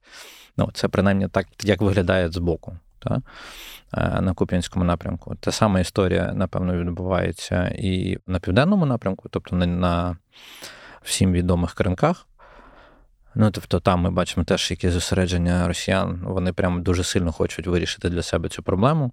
Ну, 0.57 0.69
Це 0.73 0.87
принаймні 0.87 1.27
так, 1.27 1.47
як 1.63 1.81
виглядає 1.81 2.29
збоку. 2.29 2.77
Та? 2.99 3.21
Е, 3.93 4.21
на 4.21 4.33
Куп'янському 4.33 4.85
напрямку. 4.85 5.35
Та 5.35 5.51
сама 5.51 5.79
історія, 5.79 6.33
напевно, 6.35 6.77
відбувається 6.77 7.75
і 7.77 8.17
на 8.27 8.39
південному 8.39 8.85
напрямку, 8.85 9.29
тобто 9.29 9.55
на 9.55 10.17
всім 11.01 11.31
відомих 11.31 11.73
кринках. 11.73 12.27
Ну, 13.35 13.51
тобто, 13.51 13.79
там 13.79 13.99
ми 13.99 14.11
бачимо 14.11 14.43
теж 14.43 14.71
якісь 14.71 14.91
зосередження 14.91 15.67
росіян. 15.67 16.19
Вони 16.23 16.53
прямо 16.53 16.79
дуже 16.79 17.03
сильно 17.03 17.31
хочуть 17.31 17.67
вирішити 17.67 18.09
для 18.09 18.21
себе 18.21 18.49
цю 18.49 18.63
проблему. 18.63 19.11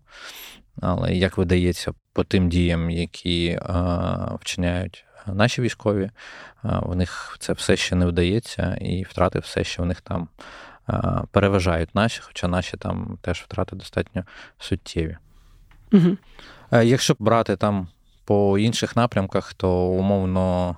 Але 0.81 1.15
як 1.15 1.39
видається, 1.39 1.93
по 2.13 2.25
тим 2.25 2.49
діям, 2.49 2.91
які 2.91 3.59
а, 3.63 4.35
вчиняють 4.41 5.05
наші 5.27 5.63
військові, 5.63 6.11
а, 6.63 6.79
у 6.79 6.95
них 6.95 7.37
це 7.41 7.53
все 7.53 7.77
ще 7.77 7.97
не 7.97 8.07
вдається, 8.07 8.79
і 8.81 9.03
втрати 9.03 9.39
все 9.39 9.65
ще 9.65 9.83
в 9.83 9.87
них 9.87 10.01
там 10.01 10.29
а, 10.87 11.23
переважають 11.31 11.95
наші, 11.95 12.21
хоча 12.23 12.49
наші 12.49 12.77
там 12.77 13.19
теж 13.23 13.41
втрати 13.41 13.77
достатньо 13.77 14.25
суттєві. 14.59 15.17
Угу. 15.93 16.17
Якщо 16.83 17.17
брати 17.19 17.57
там 17.57 17.89
по 18.25 18.59
інших 18.59 18.97
напрямках, 18.97 19.55
то 19.55 19.87
умовно 19.87 20.77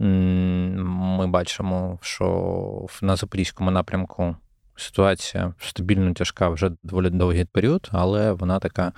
Ми 0.00 1.26
бачимо, 1.26 1.98
що 2.02 2.86
на 3.02 3.16
Запорізькому 3.16 3.70
напрямку 3.70 4.36
ситуація 4.76 5.54
стабільно 5.58 6.14
тяжка 6.14 6.48
вже 6.48 6.70
доволі 6.82 7.10
довгий 7.10 7.44
період, 7.44 7.88
але 7.92 8.32
вона 8.32 8.58
така. 8.58 8.92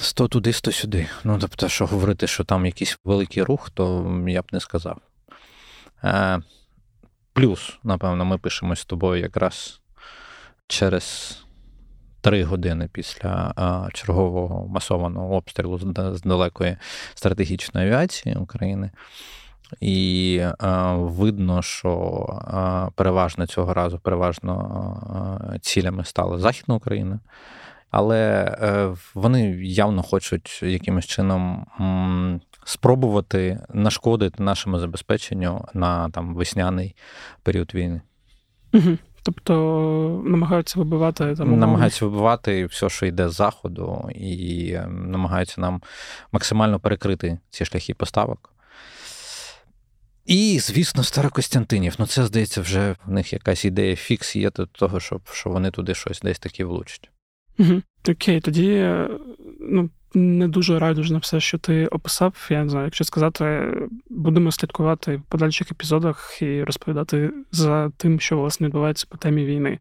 Сто 0.00 0.28
туди, 0.28 0.52
сто 0.52 0.72
сюди. 0.72 1.08
Ну, 1.24 1.38
тобто, 1.38 1.68
що 1.68 1.86
говорити, 1.86 2.26
що 2.26 2.44
там 2.44 2.66
якийсь 2.66 2.98
великий 3.04 3.42
рух, 3.42 3.70
то 3.70 4.16
я 4.28 4.42
б 4.42 4.44
не 4.52 4.60
сказав. 4.60 4.98
Е, 6.04 6.42
Плюс, 7.32 7.78
напевно, 7.82 8.24
ми 8.24 8.38
пишемось 8.38 8.80
з 8.80 8.84
тобою 8.84 9.22
якраз 9.22 9.80
через 10.66 11.38
три 12.24 12.44
години 12.44 12.88
після 12.92 13.54
чергового 13.92 14.68
масованого 14.68 15.36
обстрілу 15.36 15.78
з 16.14 16.22
далекої 16.22 16.76
стратегічної 17.14 17.86
авіації 17.86 18.34
України. 18.34 18.90
І 19.80 20.36
е, 20.42 20.54
видно, 20.96 21.62
що 21.62 21.90
е, 22.88 22.92
переважно 22.94 23.46
цього 23.46 23.74
разу 23.74 23.98
переважно 23.98 25.50
е, 25.54 25.58
цілями 25.58 26.04
стала 26.04 26.38
Західна 26.38 26.74
Україна, 26.74 27.20
але 27.90 28.20
е, 28.62 28.94
вони 29.14 29.42
явно 29.62 30.02
хочуть 30.02 30.62
якимось 30.62 31.06
чином 31.06 31.66
м, 31.80 32.40
спробувати 32.64 33.60
нашкодити 33.74 34.42
нашому 34.42 34.78
забезпеченню 34.78 35.64
на 35.74 36.10
там 36.10 36.34
весняний 36.34 36.96
період 37.42 37.74
війни. 37.74 38.00
Угу. 38.72 38.98
Тобто 39.24 40.22
намагаються 40.24 40.78
вибивати 40.78 41.34
там 41.36 41.58
намагаються 41.58 42.04
вибивати 42.04 42.66
все, 42.66 42.88
що 42.88 43.06
йде 43.06 43.28
з 43.28 43.34
заходу, 43.34 44.08
і 44.14 44.72
ем, 44.72 45.10
намагаються 45.10 45.60
нам 45.60 45.82
максимально 46.32 46.80
перекрити 46.80 47.38
ці 47.50 47.64
шляхи 47.64 47.94
поставок. 47.94 48.50
І, 50.26 50.58
звісно, 50.60 51.02
Старокостянтинів. 51.02 51.94
Ну, 51.98 52.06
це, 52.06 52.24
здається, 52.24 52.60
вже 52.60 52.96
в 53.06 53.10
них 53.10 53.32
якась 53.32 53.64
ідея 53.64 53.96
фікс 53.96 54.36
є 54.36 54.50
до 54.50 54.66
того, 54.66 55.00
щоб, 55.00 55.20
що 55.32 55.50
вони 55.50 55.70
туди 55.70 55.94
щось 55.94 56.20
десь 56.20 56.38
таки 56.38 56.64
влучать. 56.64 57.10
Угу. 57.58 57.82
Окей, 58.08 58.40
тоді 58.40 58.94
ну, 59.60 59.90
не 60.14 60.48
дуже 60.48 60.78
радужно 60.78 61.14
на 61.14 61.18
все, 61.18 61.40
що 61.40 61.58
ти 61.58 61.86
описав. 61.86 62.46
Я 62.50 62.64
не 62.64 62.70
знаю, 62.70 62.84
якщо 62.84 63.04
сказати, 63.04 63.72
будемо 64.10 64.52
слідкувати 64.52 65.16
в 65.16 65.22
подальших 65.22 65.72
епізодах 65.72 66.42
і 66.42 66.64
розповідати 66.64 67.30
за 67.52 67.90
тим, 67.96 68.20
що 68.20 68.38
власне 68.38 68.66
відбувається 68.66 69.06
по 69.10 69.16
темі 69.16 69.44
війни. 69.44 69.78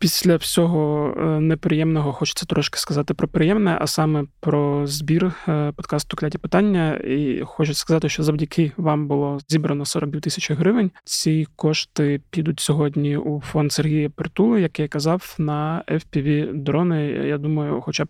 Після 0.00 0.36
всього 0.36 1.14
е, 1.16 1.40
неприємного 1.40 2.12
хочеться 2.12 2.46
трошки 2.46 2.78
сказати 2.78 3.14
про 3.14 3.28
приємне, 3.28 3.78
а 3.80 3.86
саме 3.86 4.24
про 4.40 4.86
збір 4.86 5.32
е, 5.48 5.72
подкасту 5.76 6.16
Кляті 6.16 6.38
питання. 6.38 6.96
І 6.96 7.42
хочу 7.44 7.74
сказати, 7.74 8.08
що 8.08 8.22
завдяки 8.22 8.72
вам 8.76 9.08
було 9.08 9.38
зібрано 9.48 9.84
42 9.84 10.20
тисячі 10.20 10.54
гривень. 10.54 10.90
Ці 11.04 11.46
кошти 11.56 12.20
підуть 12.30 12.60
сьогодні 12.60 13.16
у 13.16 13.40
фонд 13.40 13.72
Сергія 13.72 14.10
Притули, 14.10 14.60
як 14.60 14.80
я 14.80 14.88
казав, 14.88 15.34
на 15.38 15.84
fpv 15.88 16.54
дрони. 16.54 17.06
Я 17.06 17.38
думаю, 17.38 17.80
хоча 17.80 18.04
б 18.04 18.08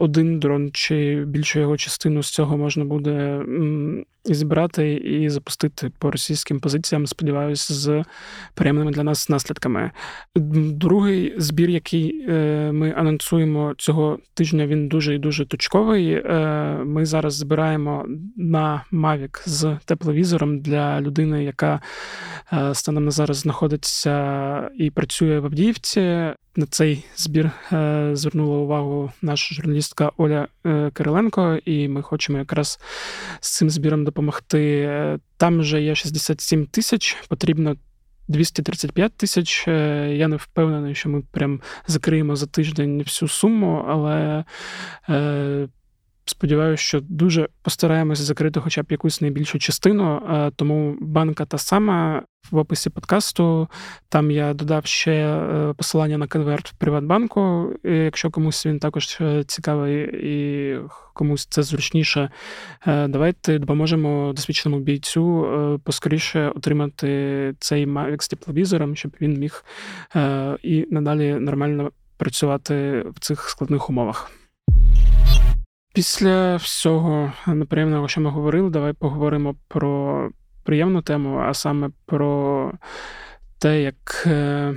один 0.00 0.38
дрон 0.40 0.70
чи 0.72 1.24
більшу 1.24 1.60
його 1.60 1.76
частину 1.76 2.22
з 2.22 2.30
цього 2.30 2.56
можна 2.56 2.84
буде 2.84 3.42
зібрати 4.24 4.94
і 4.94 5.30
запустити 5.30 5.90
по 5.98 6.10
російським 6.10 6.60
позиціям. 6.60 7.06
Сподіваюся, 7.06 7.74
з 7.74 8.04
приємними 8.54 8.90
для 8.90 9.02
нас 9.02 9.28
наслідками. 9.28 9.90
Другий 10.34 11.34
збір, 11.38 11.70
який 11.70 12.26
е, 12.28 12.72
ми 12.72 12.92
анонсуємо 12.96 13.74
цього 13.78 14.18
тижня, 14.34 14.66
він 14.66 14.88
дуже 14.88 15.14
і 15.14 15.18
дуже 15.18 15.46
точковий. 15.46 16.12
Е, 16.12 16.78
ми 16.84 17.06
зараз 17.06 17.34
збираємо 17.34 18.06
на 18.36 18.84
Mavic 18.92 19.48
з 19.48 19.78
тепловізором 19.84 20.60
для 20.60 21.00
людини, 21.00 21.44
яка 21.44 21.80
е, 22.52 22.74
станом 22.74 23.04
на 23.04 23.10
зараз 23.10 23.36
знаходиться 23.36 24.70
і 24.78 24.90
працює 24.90 25.40
в 25.40 25.44
Авдіївці. 25.44 26.34
На 26.56 26.66
цей 26.66 27.04
збір 27.16 27.50
звернула 28.12 28.56
увагу 28.56 29.12
наша 29.22 29.54
журналістка 29.54 30.12
Оля 30.16 30.48
Кириленко, 30.92 31.58
і 31.64 31.88
ми 31.88 32.02
хочемо 32.02 32.38
якраз 32.38 32.80
з 33.40 33.56
цим 33.56 33.70
збіром 33.70 34.04
допомогти. 34.04 35.18
Там 35.36 35.58
вже 35.58 35.82
є 35.82 35.94
67 35.94 36.66
тисяч, 36.66 37.16
потрібно 37.28 37.76
235 38.28 39.12
тисяч. 39.12 39.68
Е, 39.68 40.14
я 40.16 40.28
не 40.28 40.36
впевнений, 40.36 40.94
що 40.94 41.08
ми 41.08 41.22
прям 41.30 41.60
закриємо 41.86 42.36
за 42.36 42.46
тиждень 42.46 42.98
всю 42.98 43.28
суму, 43.28 43.84
але 43.88 44.44
е, 45.08 45.68
сподіваюся, 46.24 46.82
що 46.82 47.00
дуже 47.00 47.48
постараємося 47.62 48.22
закрити 48.22 48.60
хоча 48.60 48.82
б 48.82 48.86
якусь 48.90 49.20
найбільшу 49.20 49.58
частину. 49.58 50.22
Е, 50.30 50.50
тому 50.56 50.96
банка 51.00 51.44
та 51.44 51.58
сама 51.58 52.22
в 52.50 52.56
описі 52.56 52.90
подкасту. 52.90 53.68
Там 54.08 54.30
я 54.30 54.54
додав 54.54 54.86
ще 54.86 55.12
е, 55.12 55.74
посилання 55.76 56.18
на 56.18 56.26
конверт 56.26 56.68
в 56.68 56.72
Приватбанку. 56.76 57.72
Якщо 57.84 58.30
комусь 58.30 58.66
він 58.66 58.78
також 58.78 59.18
е, 59.20 59.44
цікавий 59.44 60.10
і 60.22 60.78
комусь 61.14 61.46
це 61.46 61.62
зручніше, 61.62 62.30
давайте 62.86 63.58
допоможемо 63.58 64.32
досвідченому 64.36 64.82
бійцю 64.82 65.80
поскоріше 65.84 66.48
отримати 66.48 67.54
цей 67.58 67.86
Mavic 67.86 68.22
з 68.22 68.28
тепловізором, 68.28 68.96
щоб 68.96 69.16
він 69.20 69.38
міг 69.38 69.64
і 70.62 70.86
надалі 70.90 71.34
нормально 71.34 71.90
працювати 72.16 73.04
в 73.14 73.20
цих 73.20 73.48
складних 73.48 73.90
умовах. 73.90 74.30
Після 75.94 76.56
всього 76.56 77.32
неприємного, 77.46 78.08
що 78.08 78.20
ми 78.20 78.30
говорили, 78.30 78.70
давай 78.70 78.92
поговоримо 78.92 79.56
про 79.68 80.30
приємну 80.64 81.02
тему, 81.02 81.38
а 81.38 81.54
саме 81.54 81.90
про 82.06 82.72
те, 83.58 83.82
як 83.82 84.24
е, 84.26 84.74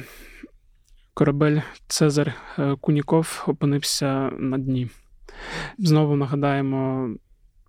корабель 1.13 1.59
Цезар 1.87 2.33
е, 2.59 2.75
Куніков 2.81 3.43
опинився 3.47 4.29
на 4.39 4.57
дні. 4.57 4.89
Знову 5.77 6.15
нагадаємо 6.15 7.09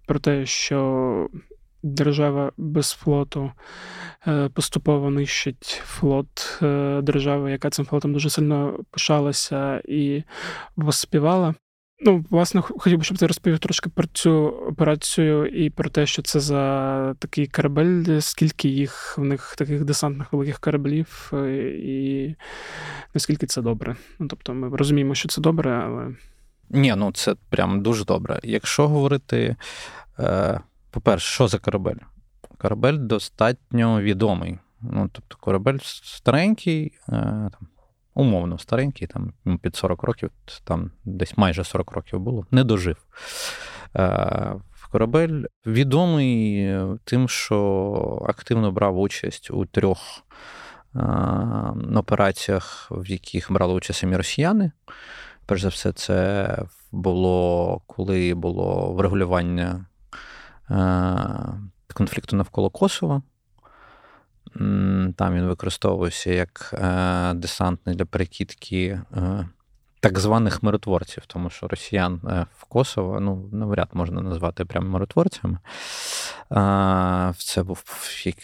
про 0.06 0.18
те, 0.18 0.46
що 0.46 1.28
держава 1.82 2.52
без 2.56 2.92
флоту 2.92 3.52
е, 4.26 4.48
поступово 4.48 5.10
нищить 5.10 5.82
флот 5.84 6.58
держави, 7.02 7.50
яка 7.50 7.70
цим 7.70 7.84
флотом 7.84 8.12
дуже 8.12 8.30
сильно 8.30 8.78
пишалася 8.90 9.82
і 9.88 10.22
воспівала. 10.76 11.54
Ну, 12.00 12.24
власне, 12.30 12.60
хотів 12.60 12.98
би, 12.98 13.04
щоб 13.04 13.18
ти 13.18 13.26
розповів 13.26 13.58
трошки 13.58 13.90
про 13.90 14.06
цю 14.06 14.32
операцію 14.46 15.46
і 15.46 15.70
про 15.70 15.90
те, 15.90 16.06
що 16.06 16.22
це 16.22 16.40
за 16.40 17.14
такий 17.18 17.46
корабель, 17.46 18.20
скільки 18.20 18.68
їх 18.68 19.18
в 19.18 19.24
них 19.24 19.54
таких 19.56 19.84
десантних 19.84 20.32
великих 20.32 20.58
кораблів, 20.58 21.30
е, 21.32 21.72
і 21.82 22.34
наскільки 23.14 23.46
це 23.46 23.62
добре. 23.62 23.96
Ну, 24.18 24.28
тобто, 24.28 24.54
ми 24.54 24.76
розуміємо, 24.76 25.14
що 25.14 25.28
це 25.28 25.40
добре, 25.40 25.70
але. 25.70 26.14
Ні, 26.70 26.94
ну 26.96 27.12
це 27.12 27.34
прям 27.50 27.82
дуже 27.82 28.04
добре. 28.04 28.40
Якщо 28.42 28.88
говорити, 28.88 29.56
е, 30.18 30.60
по-перше, 30.90 31.34
що 31.34 31.48
за 31.48 31.58
корабель? 31.58 31.98
Корабель 32.58 32.98
достатньо 32.98 34.00
відомий. 34.00 34.58
Ну, 34.80 35.10
Тобто, 35.12 35.36
корабель 35.40 35.78
старенький, 35.82 36.92
е, 37.08 37.12
там, 37.12 37.68
умовно 38.18 38.58
старенький, 38.58 39.06
там 39.06 39.32
під 39.62 39.76
40 39.76 40.02
років, 40.02 40.30
там 40.64 40.90
десь 41.04 41.36
майже 41.36 41.64
40 41.64 41.92
років 41.92 42.20
було, 42.20 42.46
не 42.50 42.64
дожив. 42.64 42.96
Е, 43.96 44.54
корабель 44.90 45.44
відомий 45.66 46.68
тим, 47.04 47.28
що 47.28 48.24
активно 48.28 48.72
брав 48.72 48.98
участь 48.98 49.50
у 49.50 49.66
трьох 49.66 49.98
е, 50.94 51.00
операціях, 51.94 52.88
в 52.90 53.06
яких 53.06 53.52
брали 53.52 53.74
участь 53.74 53.98
самі 53.98 54.16
росіяни. 54.16 54.72
Перш 55.46 55.62
за 55.62 55.68
все, 55.68 55.92
це 55.92 56.48
було 56.92 57.80
коли 57.86 58.34
було 58.34 58.92
врегулювання 58.92 59.86
е, 60.70 61.94
конфлікту 61.94 62.36
навколо 62.36 62.70
Косова. 62.70 63.22
Там 65.16 65.34
він 65.34 65.46
використовувався 65.46 66.30
як 66.30 66.70
е, 66.72 67.34
десантний 67.34 67.96
для 67.96 68.04
перекидки 68.04 69.00
е, 69.16 69.48
так 70.00 70.18
званих 70.18 70.62
миротворців, 70.62 71.26
тому 71.26 71.50
що 71.50 71.68
росіян 71.68 72.20
е, 72.24 72.46
в 72.58 72.64
Косово 72.64 73.20
ну, 73.20 73.48
навряд 73.52 73.88
можна 73.92 74.20
назвати 74.20 74.64
прямо 74.64 74.88
миротворцями. 74.88 75.58
Це 77.36 77.62
був 77.62 77.84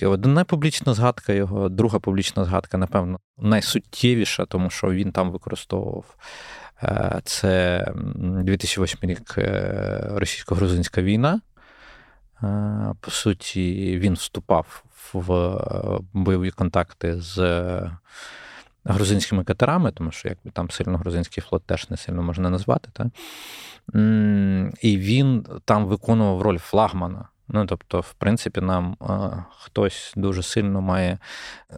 одна 0.02 0.44
публічна 0.44 0.94
згадка 0.94 1.32
його, 1.32 1.68
друга 1.68 1.98
публічна 1.98 2.44
згадка, 2.44 2.78
напевно, 2.78 3.18
найсуттєвіша, 3.38 4.44
тому 4.46 4.70
що 4.70 4.90
він 4.90 5.12
там 5.12 5.30
використовував. 5.30 6.16
Це 7.24 7.86
2008 8.16 9.10
рік 9.10 9.38
російсько-грузинська 10.08 11.02
війна. 11.02 11.40
По 13.00 13.10
суті, 13.10 13.98
він 13.98 14.14
вступав 14.14 14.83
в 15.12 15.58
бойові 16.12 16.50
контакти 16.50 17.20
з 17.20 17.38
грузинськими 18.84 19.44
катерами, 19.44 19.92
тому 19.92 20.10
що 20.10 20.28
якби 20.28 20.50
там 20.50 20.70
сильно 20.70 20.98
грузинський 20.98 21.42
флот 21.42 21.64
теж 21.64 21.90
не 21.90 21.96
сильно 21.96 22.22
можна 22.22 22.50
назвати. 22.50 22.88
Та? 22.92 23.10
І 24.80 24.98
він 24.98 25.46
там 25.64 25.86
виконував 25.86 26.42
роль 26.42 26.58
флагмана. 26.58 27.28
Ну, 27.48 27.66
тобто, 27.66 28.00
в 28.00 28.12
принципі, 28.12 28.60
нам 28.60 28.96
а, 29.00 29.30
хтось 29.58 30.12
дуже 30.16 30.42
сильно 30.42 30.80
має, 30.80 31.18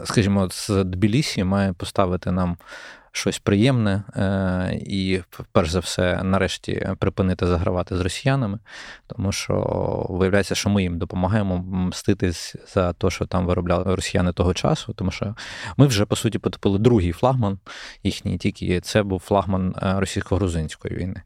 скажімо, 0.05 0.49
з 0.51 0.85
Тбілісі 0.85 1.45
має 1.45 1.73
поставити 1.73 2.33
нам 2.33 2.57
щось 3.17 3.39
приємне 3.39 4.03
е, 4.17 4.81
і, 4.87 5.21
перш 5.53 5.71
за 5.71 5.81
все, 5.81 6.23
нарешті 6.23 6.89
припинити 6.99 7.47
загравати 7.47 7.97
з 7.97 8.01
росіянами, 8.01 8.59
тому 9.07 9.33
що 9.33 10.07
виявляється, 10.11 10.55
що 10.55 10.71
ми 10.71 10.83
їм 10.83 10.99
допомагаємо 10.99 11.59
мститись 11.59 12.57
за 12.75 12.93
те, 12.93 13.11
що 13.11 13.27
там 13.27 13.47
виробляли 13.47 13.95
росіяни 13.95 14.33
того 14.33 14.55
часу, 14.55 14.93
тому 14.93 15.11
що 15.11 15.35
ми 15.77 15.87
вже 15.87 16.05
по 16.05 16.17
суті 16.17 16.39
потопили 16.39 16.79
другий 16.79 17.13
флагман 17.13 17.59
їхній, 18.03 18.39
тільки 18.39 18.81
це 18.81 19.03
був 19.03 19.21
флагман 19.21 19.75
е, 19.83 20.01
російсько-грузинської 20.01 20.95
війни. 20.95 21.23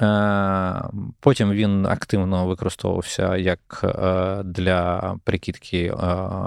Е, 0.00 0.82
потім 1.20 1.50
він 1.50 1.86
активно 1.86 2.46
використовувався 2.46 3.36
як 3.36 3.84
для 4.44 5.14
прикидки 5.24 5.92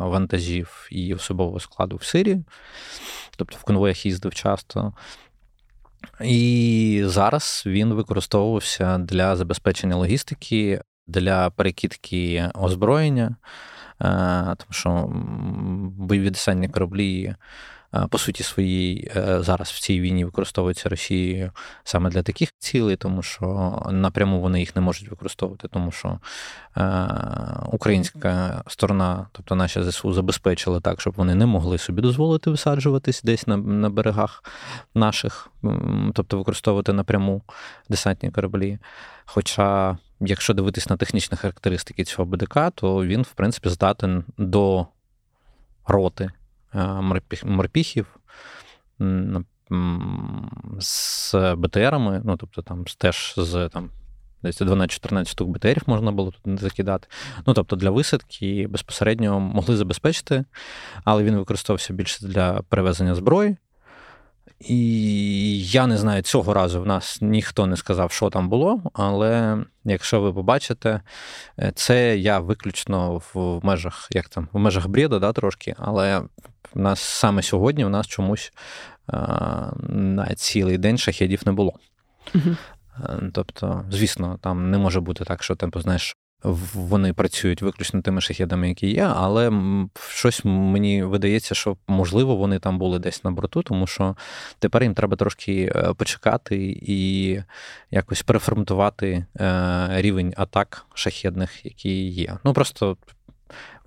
вантажів 0.01 0.87
і 0.91 1.13
особового 1.13 1.59
складу 1.59 1.95
в 1.95 2.03
Сирії 2.03 2.43
тобто 3.35 3.57
в 3.57 3.63
конвоях 3.63 4.05
їздив 4.05 4.33
часто. 4.33 4.93
І 6.21 7.03
зараз 7.05 7.63
він 7.65 7.93
використовувався 7.93 8.97
для 8.97 9.35
забезпечення 9.35 9.95
логістики, 9.95 10.81
для 11.07 11.49
перекидки 11.49 12.49
озброєння, 12.55 13.25
е, 13.25 13.35
тому 14.57 14.71
що 14.71 15.05
бойові 15.97 16.29
десантні 16.29 16.69
кораблі 16.69 17.25
Е, 17.27 17.35
по 18.09 18.17
суті 18.17 18.43
своїй 18.43 19.11
е, 19.15 19.41
зараз 19.41 19.69
в 19.69 19.79
цій 19.79 20.01
війні 20.01 20.25
використовуються 20.25 20.89
Росією 20.89 21.51
саме 21.83 22.09
для 22.09 22.23
таких 22.23 22.49
цілей, 22.59 22.95
тому 22.95 23.23
що 23.23 23.81
напряму 23.91 24.41
вони 24.41 24.59
їх 24.59 24.75
не 24.75 24.81
можуть 24.81 25.09
використовувати, 25.09 25.67
тому 25.67 25.91
що 25.91 26.19
е, 26.77 27.09
українська 27.71 28.63
сторона, 28.67 29.27
тобто 29.31 29.55
наші 29.55 29.83
ЗСУ, 29.83 30.13
забезпечила 30.13 30.79
так, 30.79 31.01
щоб 31.01 31.13
вони 31.17 31.35
не 31.35 31.45
могли 31.45 31.77
собі 31.77 32.01
дозволити 32.01 32.49
висаджуватись 32.49 33.21
десь 33.23 33.47
на, 33.47 33.57
на 33.57 33.89
берегах 33.89 34.43
наших, 34.93 35.49
тобто 36.13 36.37
використовувати 36.37 36.93
напряму 36.93 37.41
десантні 37.89 38.31
кораблі. 38.31 38.79
Хоча, 39.25 39.97
якщо 40.19 40.53
дивитись 40.53 40.89
на 40.89 40.97
технічні 40.97 41.37
характеристики 41.37 42.03
цього 42.03 42.25
БДК, 42.25 42.57
то 42.75 43.05
він, 43.05 43.21
в 43.21 43.31
принципі, 43.31 43.69
здатен 43.69 44.23
до 44.37 44.87
роти 45.87 46.31
морпіхів 47.43 48.19
з 50.79 51.35
БТРами, 51.55 52.21
ну 52.25 52.37
тобто 52.37 52.61
там 52.61 52.85
теж 52.97 53.33
з 53.37 53.69
там. 53.69 53.89
Десь 54.43 54.61
12-14 54.61 55.25
штук 55.25 55.49
БТРів 55.49 55.83
можна 55.85 56.11
було 56.11 56.31
тут 56.31 56.59
закидати. 56.59 57.07
Ну, 57.47 57.53
тобто 57.53 57.75
для 57.75 57.89
висадки 57.89 58.67
безпосередньо 58.69 59.39
могли 59.39 59.77
забезпечити, 59.77 60.45
але 61.03 61.23
він 61.23 61.35
використовувався 61.35 61.93
більше 61.93 62.27
для 62.27 62.61
перевезення 62.61 63.15
зброї. 63.15 63.57
І 64.59 65.67
я 65.67 65.87
не 65.87 65.97
знаю, 65.97 66.21
цього 66.21 66.53
разу 66.53 66.81
в 66.81 66.85
нас 66.85 67.17
ніхто 67.21 67.65
не 67.67 67.77
сказав, 67.77 68.11
що 68.11 68.29
там 68.29 68.49
було. 68.49 68.81
Але 68.93 69.57
якщо 69.83 70.21
ви 70.21 70.33
побачите, 70.33 71.01
е, 71.59 71.71
це 71.75 72.17
я 72.17 72.39
виключно 72.39 73.21
в 73.33 73.59
межах, 73.65 74.07
як 74.11 74.29
там, 74.29 74.47
в 74.53 74.59
межах 74.59 74.87
бреда, 74.87 75.19
да, 75.19 75.33
трошки, 75.33 75.75
але 75.77 76.21
в 76.75 76.79
нас 76.79 76.99
саме 76.99 77.41
сьогодні 77.41 77.85
у 77.85 77.89
нас 77.89 78.07
чомусь 78.07 78.53
на 79.87 80.35
цілий 80.35 80.77
день 80.77 80.97
шахедів 80.97 81.41
не 81.45 81.51
було. 81.51 81.73
Угу. 82.35 82.55
Тобто, 83.33 83.85
звісно, 83.91 84.39
там 84.41 84.71
не 84.71 84.77
може 84.77 84.99
бути 84.99 85.25
так, 85.25 85.43
що 85.43 85.55
типу, 85.55 85.81
знаєш, 85.81 86.15
вони 86.73 87.13
працюють 87.13 87.61
виключно 87.61 88.01
тими 88.01 88.21
шахедами, 88.21 88.69
які 88.69 88.87
є, 88.87 89.03
але 89.15 89.51
щось 90.09 90.45
мені 90.45 91.03
видається, 91.03 91.55
що 91.55 91.77
можливо 91.87 92.35
вони 92.35 92.59
там 92.59 92.77
були 92.77 92.99
десь 92.99 93.23
на 93.23 93.31
борту, 93.31 93.61
тому 93.63 93.87
що 93.87 94.15
тепер 94.59 94.83
їм 94.83 94.93
треба 94.93 95.15
трошки 95.15 95.71
е, 95.75 95.93
почекати 95.93 96.79
і 96.81 97.41
якось 97.91 98.21
переформатувати 98.21 99.25
е, 99.39 99.87
рівень 99.91 100.33
атак 100.37 100.85
шахедних, 100.93 101.65
які 101.65 102.07
є. 102.07 102.37
Ну 102.43 102.53
просто 102.53 102.97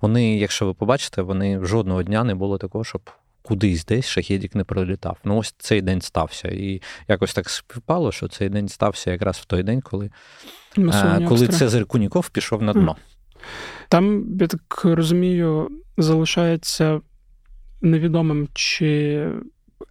вони, 0.01 0.37
якщо 0.37 0.65
ви 0.65 0.73
побачите, 0.73 1.21
вони 1.21 1.59
жодного 1.63 2.03
дня 2.03 2.23
не 2.23 2.35
було 2.35 2.57
такого, 2.57 2.83
щоб 2.83 3.09
кудись 3.41 3.85
десь 3.85 4.07
шахідік 4.07 4.55
не 4.55 4.63
пролітав. 4.63 5.17
Ну, 5.23 5.37
ось 5.37 5.55
цей 5.57 5.81
день 5.81 6.01
стався. 6.01 6.47
І 6.47 6.81
якось 7.07 7.33
так 7.33 7.49
співпало, 7.49 8.11
що 8.11 8.27
цей 8.27 8.49
день 8.49 8.69
стався 8.69 9.11
якраз 9.11 9.37
в 9.37 9.45
той 9.45 9.63
день, 9.63 9.81
коли 9.81 10.09
а, 10.91 11.19
коли 11.27 11.47
Цезарь 11.47 11.85
Куніков 11.85 12.29
пішов 12.29 12.61
на 12.63 12.73
дно. 12.73 12.95
Там, 13.89 14.25
я 14.39 14.47
так 14.47 14.81
розумію, 14.85 15.69
залишається 15.97 17.01
невідомим, 17.81 18.47
чи 18.53 19.27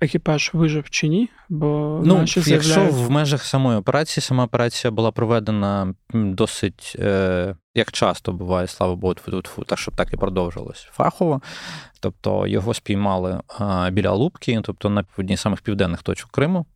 екіпаж 0.00 0.50
вижив 0.52 0.90
чи 0.90 1.08
ні. 1.08 1.28
Бо 1.48 2.00
ну, 2.04 2.18
наші 2.18 2.42
Якщо 2.46 2.74
заявляють... 2.74 3.06
в 3.06 3.10
межах 3.10 3.44
самої 3.44 3.78
операції, 3.78 4.22
сама 4.22 4.44
операція 4.44 4.90
була 4.90 5.10
проведена 5.10 5.94
досить, 6.14 6.96
е, 6.98 7.54
як 7.74 7.92
часто 7.92 8.32
буває, 8.32 8.66
слава 8.66 8.94
Богу, 8.94 9.14
фу, 9.44 9.64
так 9.64 9.78
щоб 9.78 9.96
так 9.96 10.12
і 10.12 10.16
продовжилось 10.16 10.88
фахово. 10.92 11.40
Тобто 12.00 12.46
його 12.46 12.74
спіймали 12.74 13.40
е, 13.60 13.90
біля 13.90 14.10
Лубки, 14.12 14.60
тобто 14.64 14.90
на 14.90 15.04
одній 15.16 15.36
з 15.36 15.40
самих 15.40 15.60
південних 15.60 16.02
точок 16.02 16.30
Криму. 16.30 16.66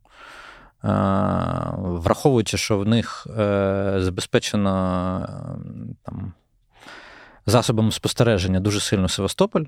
Враховуючи, 1.77 2.57
що 2.57 2.77
в 2.77 2.87
них 2.87 3.27
е, 3.39 3.95
забезпечено 3.97 5.27
там, 6.03 6.33
засобами 7.45 7.91
спостереження 7.91 8.59
дуже 8.59 8.79
сильно 8.79 9.09
Севастополь 9.09 9.63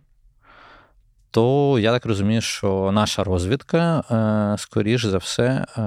то 1.35 1.79
я 1.79 1.91
так 1.91 2.05
розумію, 2.05 2.41
що 2.41 2.91
наша 2.93 3.23
розвідка, 3.23 3.99
е, 3.99 4.57
скоріш 4.57 5.05
за 5.05 5.17
все, 5.17 5.43
е, 5.43 5.81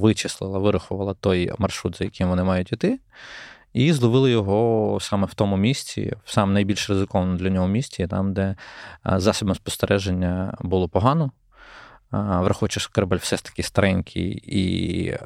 вичислила, 0.00 0.58
вирахувала 0.58 1.14
той 1.14 1.52
маршрут, 1.58 1.98
за 1.98 2.04
яким 2.04 2.28
вони 2.28 2.42
мають 2.42 2.72
іти, 2.72 3.00
і 3.72 3.92
зловили 3.92 4.30
його 4.30 4.98
саме 5.00 5.26
в 5.26 5.34
тому 5.34 5.56
місці, 5.56 6.14
в 6.24 6.32
саме 6.32 6.52
найбільш 6.52 6.90
ризикованому 6.90 7.38
для 7.38 7.50
нього 7.50 7.68
місці, 7.68 8.06
там, 8.06 8.32
де 8.32 8.42
е, 8.42 8.56
засобом 9.20 9.54
спостереження 9.54 10.54
було 10.60 10.88
погано. 10.88 11.30
Враховуючи, 12.10 12.80
що 12.80 12.90
корабель 12.92 13.18
все 13.18 13.36
ж 13.36 13.44
таки 13.44 13.62
старенький 13.62 14.42
і 14.46 15.16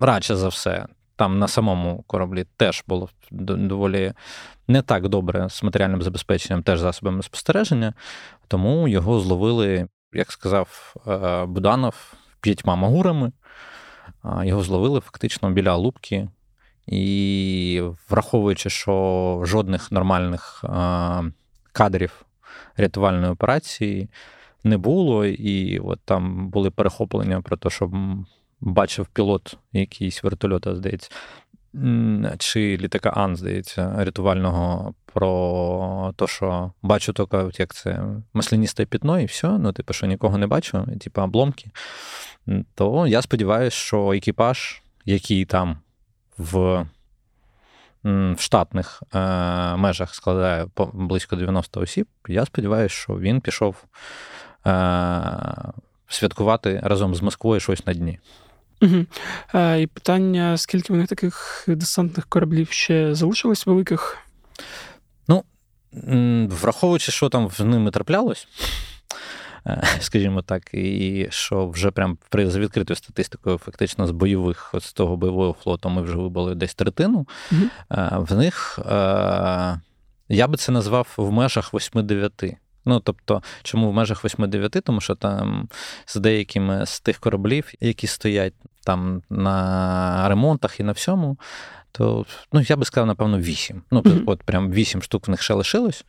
радше 0.00 0.36
за 0.36 0.48
все, 0.48 0.86
там 1.18 1.38
на 1.38 1.48
самому 1.48 2.04
кораблі 2.06 2.46
теж 2.56 2.84
було 2.86 3.08
доволі 3.30 4.12
не 4.68 4.82
так 4.82 5.08
добре 5.08 5.48
з 5.50 5.62
матеріальним 5.62 6.02
забезпеченням, 6.02 6.62
теж 6.62 6.80
засобами 6.80 7.22
спостереження, 7.22 7.94
тому 8.48 8.88
його 8.88 9.20
зловили, 9.20 9.88
як 10.12 10.32
сказав 10.32 10.94
е, 11.06 11.44
Буданов, 11.46 12.12
п'ятьма 12.40 12.76
магурами. 12.76 13.32
Його 14.42 14.62
зловили 14.62 15.00
фактично 15.00 15.50
біля 15.50 15.76
Лубки. 15.76 16.28
І 16.86 17.82
враховуючи, 18.08 18.70
що 18.70 19.42
жодних 19.44 19.92
нормальних 19.92 20.64
е, 20.64 20.68
кадрів 21.72 22.26
рятувальної 22.76 23.32
операції 23.32 24.08
не 24.64 24.76
було, 24.76 25.26
і 25.26 25.78
от 25.78 26.00
там 26.04 26.48
були 26.48 26.70
перехоплення 26.70 27.40
про 27.40 27.56
те, 27.56 27.70
що 27.70 27.90
бачив 28.60 29.06
пілот 29.06 29.56
якийсь 29.72 30.22
вертольота, 30.22 30.74
здається, 30.74 31.10
чи 32.38 32.76
літака 32.76 33.10
Ан, 33.10 33.36
здається, 33.36 34.04
рятувального 34.04 34.94
про 35.12 36.14
те, 36.16 36.26
що 36.26 36.72
бачу 36.82 37.12
тільки, 37.12 37.50
як 37.58 37.74
це 37.74 38.04
масляністе 38.34 38.86
пітно, 38.86 39.20
і 39.20 39.24
все. 39.24 39.48
Ну, 39.48 39.72
типу, 39.72 39.92
що 39.92 40.06
нікого 40.06 40.38
не 40.38 40.46
бачу, 40.46 40.86
типу 41.00 41.20
обломки. 41.22 41.70
То 42.74 43.06
я 43.06 43.22
сподіваюся, 43.22 43.76
що 43.76 44.12
екіпаж, 44.12 44.82
який 45.04 45.44
там 45.44 45.78
в 46.38 46.86
в 48.04 48.40
штатних 48.40 49.02
е, 49.14 49.18
межах 49.76 50.14
складає 50.14 50.66
близько 50.92 51.36
90 51.36 51.80
осіб, 51.80 52.06
я 52.28 52.44
сподіваюся, 52.44 52.94
що 52.94 53.18
він 53.18 53.40
пішов 53.40 53.84
е, 54.66 55.22
святкувати 56.08 56.80
разом 56.84 57.14
з 57.14 57.22
Москвою 57.22 57.60
щось 57.60 57.86
на 57.86 57.94
дні. 57.94 58.18
Угу. 58.82 59.06
І 59.78 59.86
питання: 59.86 60.56
скільки 60.56 60.92
в 60.92 60.96
них 60.96 61.08
таких 61.08 61.64
десантних 61.68 62.26
кораблів 62.26 62.70
ще 62.70 63.14
залишилось 63.14 63.66
великих? 63.66 64.18
Ну, 65.28 65.44
враховуючи, 66.48 67.12
що 67.12 67.28
там 67.28 67.50
з 67.50 67.60
ними 67.60 67.90
траплялось, 67.90 68.48
е, 69.66 69.82
скажімо 70.00 70.42
так, 70.42 70.74
і 70.74 71.26
що 71.30 71.68
вже 71.68 71.90
прям 71.90 72.18
при 72.28 72.50
за 72.50 72.60
відкритою 72.60 72.96
статистикою, 72.96 73.58
фактично 73.58 74.06
з 74.06 74.10
бойових 74.10 74.74
з 74.80 74.92
того 74.92 75.16
бойового 75.16 75.56
флоту 75.62 75.88
ми 75.90 76.02
вже 76.02 76.16
вибили 76.16 76.54
десь 76.54 76.74
третину. 76.74 77.26
Угу. 77.52 77.62
В 78.12 78.36
них 78.36 78.78
я 80.28 80.46
би 80.48 80.56
це 80.56 80.72
назвав 80.72 81.14
в 81.16 81.32
межах 81.32 81.74
8-9. 81.74 82.56
Ну, 82.84 83.00
тобто, 83.00 83.42
чому 83.62 83.90
в 83.90 83.94
межах 83.94 84.24
8-9? 84.24 84.80
Тому 84.80 85.00
що 85.00 85.14
там 85.14 85.68
з 86.06 86.16
деякими 86.16 86.86
з 86.86 87.00
тих 87.00 87.18
кораблів, 87.18 87.72
які 87.80 88.06
стоять 88.06 88.54
там 88.84 89.22
на 89.30 90.28
ремонтах 90.28 90.80
і 90.80 90.82
на 90.82 90.92
всьому, 90.92 91.38
то 91.92 92.26
ну, 92.52 92.60
я 92.60 92.76
би 92.76 92.84
сказав, 92.84 93.06
напевно, 93.06 93.38
8. 93.38 93.82
Ну, 93.90 94.00
mm-hmm. 94.00 94.22
от 94.26 94.42
прям 94.42 94.72
8 94.72 95.02
штук 95.02 95.28
в 95.28 95.30
них 95.30 95.42
ще 95.42 95.54
лишилось. 95.54 96.04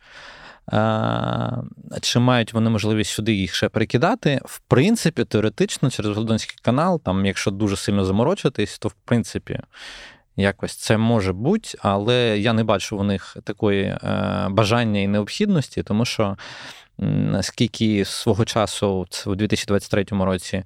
А, 0.66 1.62
Чи 2.00 2.18
мають 2.18 2.52
вони 2.52 2.70
можливість 2.70 3.10
сюди 3.10 3.32
їх 3.32 3.54
ще 3.54 3.68
перекидати? 3.68 4.40
В 4.44 4.58
принципі, 4.58 5.24
теоретично, 5.24 5.90
через 5.90 6.16
Голдонський 6.16 6.58
канал, 6.62 7.00
там, 7.04 7.26
якщо 7.26 7.50
дуже 7.50 7.76
сильно 7.76 8.04
заморочитись, 8.04 8.78
то 8.78 8.88
в 8.88 8.94
принципі. 9.04 9.60
Якось 10.40 10.76
це 10.76 10.96
може 10.96 11.32
бути, 11.32 11.78
але 11.82 12.38
я 12.38 12.52
не 12.52 12.64
бачу 12.64 12.98
в 12.98 13.04
них 13.04 13.36
такої 13.44 13.84
е, 13.84 13.98
бажання 14.50 15.00
і 15.00 15.06
необхідності, 15.06 15.82
тому 15.82 16.04
що 16.04 16.36
скільки 17.40 18.04
свого 18.04 18.44
часу 18.44 19.06
у 19.26 19.34
2023 19.34 20.04
році 20.10 20.62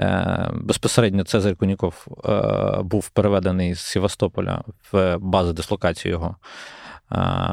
е, 0.00 0.50
безпосередньо 0.52 1.24
Цезарь 1.24 1.56
Куніков 1.56 2.06
е, 2.24 2.82
був 2.82 3.08
переведений 3.08 3.74
з 3.74 3.80
Севастополя 3.80 4.62
в 4.92 5.16
базу 5.18 5.52
дислокації 5.52 6.12
його 6.12 6.36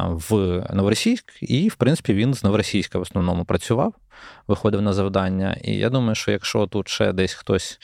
в 0.08 0.34
Новоросійськ, 0.74 1.34
і, 1.42 1.68
в 1.68 1.76
принципі, 1.76 2.14
він 2.14 2.34
з 2.34 2.44
Новоросійська 2.44 3.00
в 3.00 3.02
основному 3.02 3.46
працював, 3.46 3.94
виходив 4.48 4.82
на 4.82 4.94
завдання. 4.94 5.58
І 5.64 5.76
я 5.76 5.90
думаю, 5.90 6.16
що 6.16 6.32
якщо 6.32 6.68
тут 6.68 6.88
ще 6.88 7.14
десь 7.14 7.34
хтось. 7.34 7.80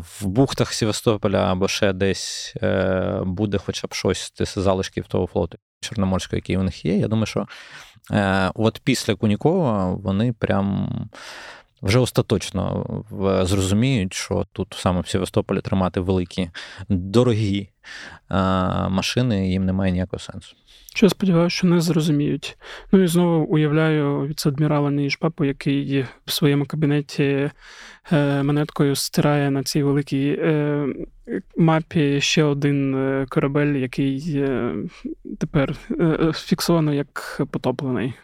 В 0.00 0.26
бухтах 0.26 0.72
Севастополя 0.72 1.38
або 1.52 1.68
ще 1.68 1.92
десь 1.92 2.54
е, 2.62 3.20
буде 3.24 3.58
хоча 3.58 3.86
б 3.86 3.94
щось 3.94 4.32
з 4.40 4.58
залишків 4.58 5.06
того 5.06 5.26
флоту 5.26 5.58
Чорноморського, 5.80 6.36
який 6.36 6.56
у 6.56 6.62
них 6.62 6.84
є. 6.84 6.96
Я 6.96 7.08
думаю, 7.08 7.26
що 7.26 7.46
е, 8.10 8.50
от 8.54 8.80
після 8.84 9.14
Кунікова 9.14 9.94
вони 9.94 10.32
прям 10.32 10.88
вже 11.84 11.98
остаточно 11.98 12.86
зрозуміють, 13.42 14.14
що 14.14 14.46
тут 14.52 14.76
саме 14.78 15.00
в 15.00 15.08
Севастополі 15.08 15.60
тримати 15.60 16.00
великі 16.00 16.50
дорогі 16.88 17.68
машини 18.88 19.50
їм 19.50 19.64
немає 19.64 19.92
ніякого 19.92 20.20
сенсу. 20.20 20.56
Що 20.94 21.06
я 21.06 21.10
сподіваюся, 21.10 21.56
що 21.56 21.66
не 21.66 21.80
зрозуміють. 21.80 22.56
Ну 22.92 23.02
і 23.02 23.06
знову 23.06 23.44
уявляю 23.44 24.26
віце-адмірала 24.26 24.90
Ніжпапу, 24.90 25.44
який 25.44 26.06
в 26.26 26.32
своєму 26.32 26.66
кабінеті 26.66 27.50
е, 28.12 28.42
монеткою 28.42 28.96
стирає 28.96 29.50
на 29.50 29.62
цій 29.62 29.82
великій 29.82 30.28
е, 30.28 30.86
мапі 31.56 32.20
ще 32.20 32.44
один 32.44 32.94
е, 32.94 33.26
корабель, 33.28 33.74
який 33.74 34.44
тепер 35.40 35.76
фіксовано 36.34 36.94
як 36.94 37.42
потоплений. 37.50 38.14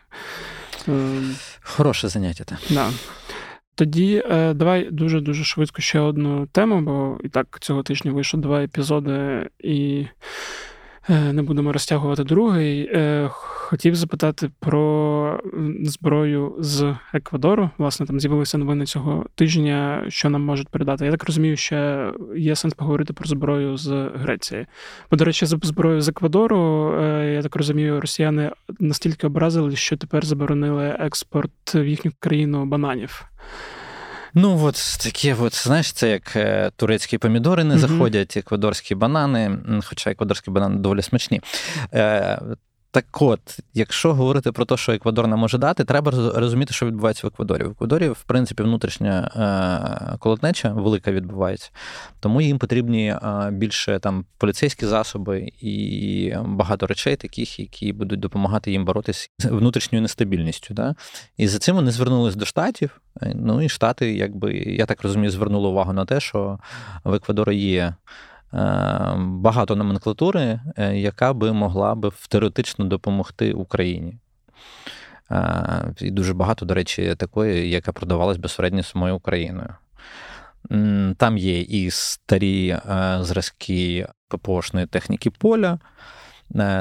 Хороше 1.62 2.08
заняття. 2.08 2.44
так. 2.44 2.58
Да. 2.70 2.90
Тоді 3.74 4.22
е, 4.30 4.54
давай 4.54 4.88
дуже 4.90 5.20
дуже 5.20 5.44
швидко 5.44 5.82
ще 5.82 6.00
одну 6.00 6.46
тему, 6.46 6.80
бо 6.80 7.18
і 7.24 7.28
так 7.28 7.58
цього 7.60 7.82
тижня 7.82 8.12
вийшло 8.12 8.40
два 8.40 8.62
епізоди, 8.62 9.48
і 9.58 10.06
е, 11.08 11.32
не 11.32 11.42
будемо 11.42 11.72
розтягувати 11.72 12.24
другий. 12.24 12.90
Е, 12.92 13.28
хотів 13.70 13.94
запитати 13.94 14.50
про 14.58 15.40
зброю 15.82 16.56
з 16.58 16.96
Еквадору. 17.14 17.70
Власне, 17.78 18.06
там 18.06 18.20
з'явилися 18.20 18.58
новини 18.58 18.86
цього 18.86 19.26
тижня, 19.34 20.04
що 20.08 20.30
нам 20.30 20.42
можуть 20.42 20.68
передати. 20.68 21.04
Я 21.04 21.10
так 21.10 21.24
розумію, 21.24 21.56
що 21.56 22.12
є 22.36 22.56
сенс 22.56 22.74
поговорити 22.74 23.12
про 23.12 23.26
зброю 23.26 23.76
з 23.76 24.10
Греції. 24.14 24.66
Бо, 25.10 25.16
до 25.16 25.24
речі, 25.24 25.46
зброю 25.46 26.00
з 26.00 26.08
Еквадору, 26.08 26.94
я 27.22 27.42
так 27.42 27.56
розумію, 27.56 28.00
росіяни 28.00 28.50
настільки 28.80 29.26
образили, 29.26 29.76
що 29.76 29.96
тепер 29.96 30.26
заборонили 30.26 30.96
експорт 30.98 31.74
в 31.74 31.84
їхню 31.84 32.12
країну 32.20 32.66
бананів. 32.66 33.30
Ну, 34.34 34.64
от 34.64 34.99
такі, 35.01 35.32
от, 35.32 35.55
знаєш, 35.55 35.93
це 35.93 36.11
як 36.11 36.36
е, 36.36 36.70
турецькі 36.76 37.18
помідори 37.18 37.64
не 37.64 37.78
заходять, 37.78 38.36
еквадорські 38.36 38.95
банани, 38.95 39.59
хоча 39.84 40.11
еквадорські 40.11 40.51
банани 40.51 40.76
доволі 40.76 41.03
смачні. 41.03 41.41
Так 42.93 43.22
от, 43.22 43.59
якщо 43.74 44.14
говорити 44.14 44.53
про 44.53 44.64
те, 44.64 44.76
що 44.76 44.93
Еквадор 44.93 45.26
не 45.26 45.36
може 45.36 45.59
дати, 45.59 45.84
треба 45.84 46.11
розуміти, 46.34 46.74
що 46.74 46.86
відбувається 46.86 47.26
в 47.26 47.30
Еквадорі. 47.30 47.64
В 47.64 47.70
Еквадорі, 47.70 48.09
в 48.09 48.22
принципі, 48.22 48.62
внутрішня 48.62 49.30
е, 50.14 50.16
колотнеча 50.18 50.72
велика 50.72 51.12
відбувається, 51.12 51.70
тому 52.20 52.41
їм 52.41 52.59
потрібні 52.59 53.09
е, 53.09 53.51
більше 53.53 53.99
там 53.99 54.24
поліцейські 54.38 54.86
засоби 54.86 55.53
і 55.61 56.34
багато 56.45 56.86
речей, 56.86 57.16
таких, 57.16 57.61
які 57.61 57.93
будуть 57.93 58.20
допомагати 58.20 58.70
їм 58.70 58.84
боротися 58.84 59.28
з 59.38 59.45
внутрішньою 59.45 60.03
нестабільністю. 60.03 60.74
Да? 60.74 60.95
І 61.36 61.49
за 61.49 61.59
цим 61.59 61.76
вони 61.76 61.91
звернулись 61.91 62.36
до 62.36 62.45
штатів. 62.45 63.01
Ну 63.34 63.62
і 63.62 63.68
штати, 63.68 64.14
якби 64.14 64.55
я 64.55 64.86
так 64.86 65.03
розумію, 65.03 65.30
звернули 65.30 65.68
увагу 65.68 65.93
на 65.93 66.05
те, 66.05 66.20
що 66.20 66.59
в 67.05 67.14
Еквадорі 67.14 67.57
є. 67.57 67.95
Е, 68.55 68.59
багато 69.16 69.76
номенклатури, 69.76 70.61
е, 70.76 70.96
яка 70.96 71.32
би 71.32 71.53
могла 71.53 71.94
би 71.94 72.11
теоретично 72.28 72.84
допомогти 72.84 73.53
Україні. 73.53 74.18
Е, 75.30 75.94
і 76.01 76.11
дуже 76.11 76.34
багато, 76.34 76.66
до 76.66 76.74
речі, 76.74 77.14
такої, 77.18 77.70
яка 77.70 77.92
продавалась 77.92 78.36
безпосередньо 78.36 78.82
самою 78.82 79.16
Україною. 79.16 79.74
Там 81.16 81.38
є 81.38 81.61
і 81.61 81.90
старі 81.90 82.78
зразки 83.20 84.09
ППОшної 84.28 84.86
техніки 84.86 85.30
поля, 85.30 85.78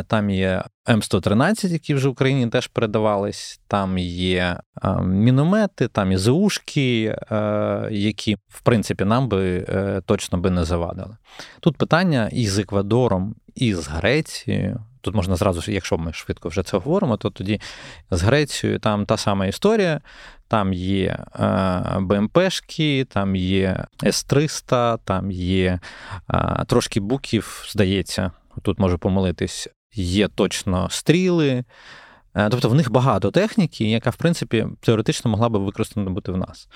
там 0.07 0.29
є 0.29 0.63
М113, 0.87 1.67
які 1.67 1.93
вже 1.93 2.07
в 2.07 2.11
Україні 2.11 2.47
теж 2.47 2.67
передавались. 2.67 3.61
Там 3.67 3.97
є 3.97 4.59
е, 4.83 5.01
міномети, 5.01 5.87
там 5.87 6.11
є 6.11 6.17
ЗУшки, 6.17 7.15
е, 7.31 7.89
які, 7.91 8.35
в 8.47 8.61
принципі, 8.61 9.05
нам 9.05 9.27
би 9.27 9.61
точно 10.05 10.37
би 10.37 10.49
не 10.49 10.65
завадили. 10.65 11.17
Тут 11.59 11.77
питання 11.77 12.29
і 12.31 12.47
з 12.47 12.59
Еквадором, 12.59 13.35
і 13.55 13.73
з 13.73 13.87
Грецією. 13.87 14.83
Тут 15.01 15.15
можна 15.15 15.35
зразу, 15.35 15.71
якщо 15.71 15.97
ми 15.97 16.13
швидко 16.13 16.49
вже 16.49 16.63
це 16.63 16.77
говоримо, 16.77 17.17
то 17.17 17.29
тоді 17.29 17.61
з 18.11 18.21
Грецією 18.21 18.79
там 18.79 19.05
та 19.05 19.17
сама 19.17 19.45
історія. 19.45 20.01
Там 20.47 20.73
є 20.73 21.19
БМПшки, 21.99 23.05
там 23.05 23.35
є 23.35 23.85
С-300, 24.03 24.99
там 25.03 25.31
є 25.31 25.79
трошки 26.67 26.99
буків, 26.99 27.65
здається, 27.69 28.31
тут 28.59 28.79
можу 28.79 28.97
помилитись, 28.97 29.67
є 29.93 30.27
точно 30.27 30.87
стріли. 30.91 31.63
Е, 32.35 32.49
тобто 32.49 32.69
в 32.69 32.75
них 32.75 32.91
багато 32.91 33.31
техніки, 33.31 33.89
яка, 33.89 34.09
в 34.09 34.15
принципі, 34.15 34.67
теоретично 34.79 35.31
могла 35.31 35.49
би 35.49 35.59
використана 35.59 36.09
бути 36.09 36.31
в 36.31 36.37
нас. 36.37 36.67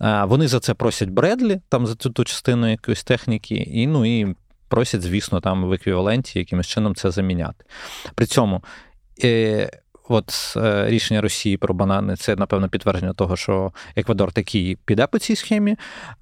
Е, 0.00 0.24
вони 0.24 0.48
за 0.48 0.60
це 0.60 0.74
просять 0.74 1.10
Бредлі, 1.10 1.60
там 1.68 1.86
за 1.86 1.94
цю 1.94 2.10
ту 2.10 2.24
частину 2.24 2.70
якоїсь 2.70 3.04
техніки, 3.04 3.54
і 3.54 3.86
ну 3.86 4.20
і 4.20 4.34
просять, 4.68 5.02
звісно, 5.02 5.40
там 5.40 5.64
в 5.64 5.72
еквіваленті 5.72 6.38
якимось 6.38 6.66
чином 6.66 6.94
це 6.94 7.10
заміняти. 7.10 7.64
При 8.14 8.26
цьому 8.26 8.64
е, 9.24 9.70
от 10.08 10.54
е, 10.56 10.84
рішення 10.88 11.20
Росії 11.20 11.56
про 11.56 11.74
банани 11.74 12.16
це, 12.16 12.36
напевно, 12.36 12.68
підтвердження 12.68 13.12
того, 13.12 13.36
що 13.36 13.72
Еквадор 13.96 14.32
такий 14.32 14.78
піде 14.84 15.06
по 15.06 15.18
цій 15.18 15.36
схемі, 15.36 15.76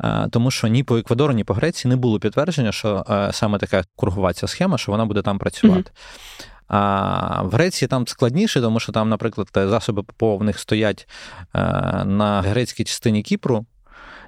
е, 0.04 0.28
тому 0.30 0.50
що 0.50 0.66
ні 0.66 0.82
по 0.82 0.96
Еквадору, 0.96 1.34
ні 1.34 1.44
по 1.44 1.54
Греції 1.54 1.88
не 1.88 1.96
було 1.96 2.20
підтвердження, 2.20 2.72
що 2.72 3.04
е, 3.10 3.28
саме 3.32 3.58
така 3.58 3.84
кругова 3.96 4.32
ця 4.32 4.46
схема, 4.46 4.78
що 4.78 4.92
вона 4.92 5.06
буде 5.06 5.22
там 5.22 5.38
працювати. 5.38 5.90
Mm-hmm. 5.90 6.50
А 6.68 7.42
в 7.42 7.50
Греції 7.50 7.88
там 7.88 8.06
складніше, 8.06 8.60
тому 8.60 8.80
що 8.80 8.92
там, 8.92 9.08
наприклад, 9.08 9.48
засоби 9.54 10.02
ППО 10.02 10.36
в 10.36 10.44
них 10.44 10.58
стоять 10.58 11.08
на 12.04 12.42
грецькій 12.46 12.84
частині 12.84 13.22
Кіпру. 13.22 13.66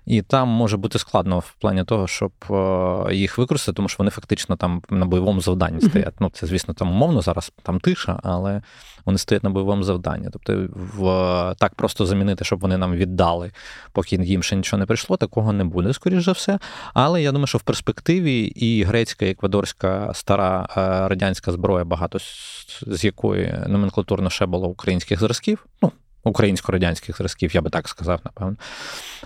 І 0.07 0.23
там 0.23 0.49
може 0.49 0.77
бути 0.77 0.99
складно 0.99 1.39
в 1.39 1.55
плані 1.61 1.85
того, 1.85 2.07
щоб 2.07 2.33
е, 2.51 3.15
їх 3.15 3.39
використати, 3.39 3.77
тому 3.77 3.89
що 3.89 3.97
вони 3.99 4.11
фактично 4.11 4.57
там 4.57 4.83
на 4.91 5.07
бойовому 5.07 5.41
завданні 5.41 5.81
стоять. 5.81 6.15
Ну, 6.21 6.31
це, 6.33 6.47
звісно, 6.47 6.75
там 6.75 6.91
умовно 6.91 7.23
зараз 7.23 7.53
там 7.63 7.81
тиша, 7.81 8.21
але 8.23 8.63
вони 9.05 9.19
стоять 9.19 9.45
на 9.45 9.51
бойовому 9.51 9.83
завданні. 9.83 10.29
Тобто, 10.33 10.69
в 10.75 11.55
так 11.59 11.75
просто 11.75 12.07
замінити, 12.07 12.45
щоб 12.45 12.61
вони 12.61 12.77
нам 12.77 12.93
віддали, 12.93 13.53
поки 13.93 14.17
їм 14.17 14.43
ще 14.43 14.57
нічого 14.57 14.79
не 14.79 14.87
прийшло, 14.87 15.17
такого 15.17 15.53
не 15.53 15.65
буде, 15.65 15.93
скоріш 15.93 16.25
за 16.25 16.33
все. 16.33 16.59
Але 16.95 17.23
я 17.23 17.33
думаю, 17.33 17.47
що 17.47 17.59
в 17.59 17.63
перспективі 17.63 18.41
і 18.41 18.83
грецька, 18.83 19.27
і 19.27 19.31
еквадорська 19.31 20.15
стара 20.15 20.69
е, 20.77 21.09
радянська 21.09 21.53
зброя, 21.53 21.85
багато 21.85 22.19
з 22.87 23.05
якої 23.05 23.55
номенклатурно 23.67 24.31
ще 24.31 24.47
було 24.47 24.69
українських 24.69 25.21
зразків. 25.21 25.67
ну, 25.83 25.93
українсько-радянських 26.29 27.17
зразків, 27.17 27.55
я 27.55 27.61
би 27.61 27.71
так 27.71 27.89
сказав, 27.89 28.21
напевно. 28.25 28.57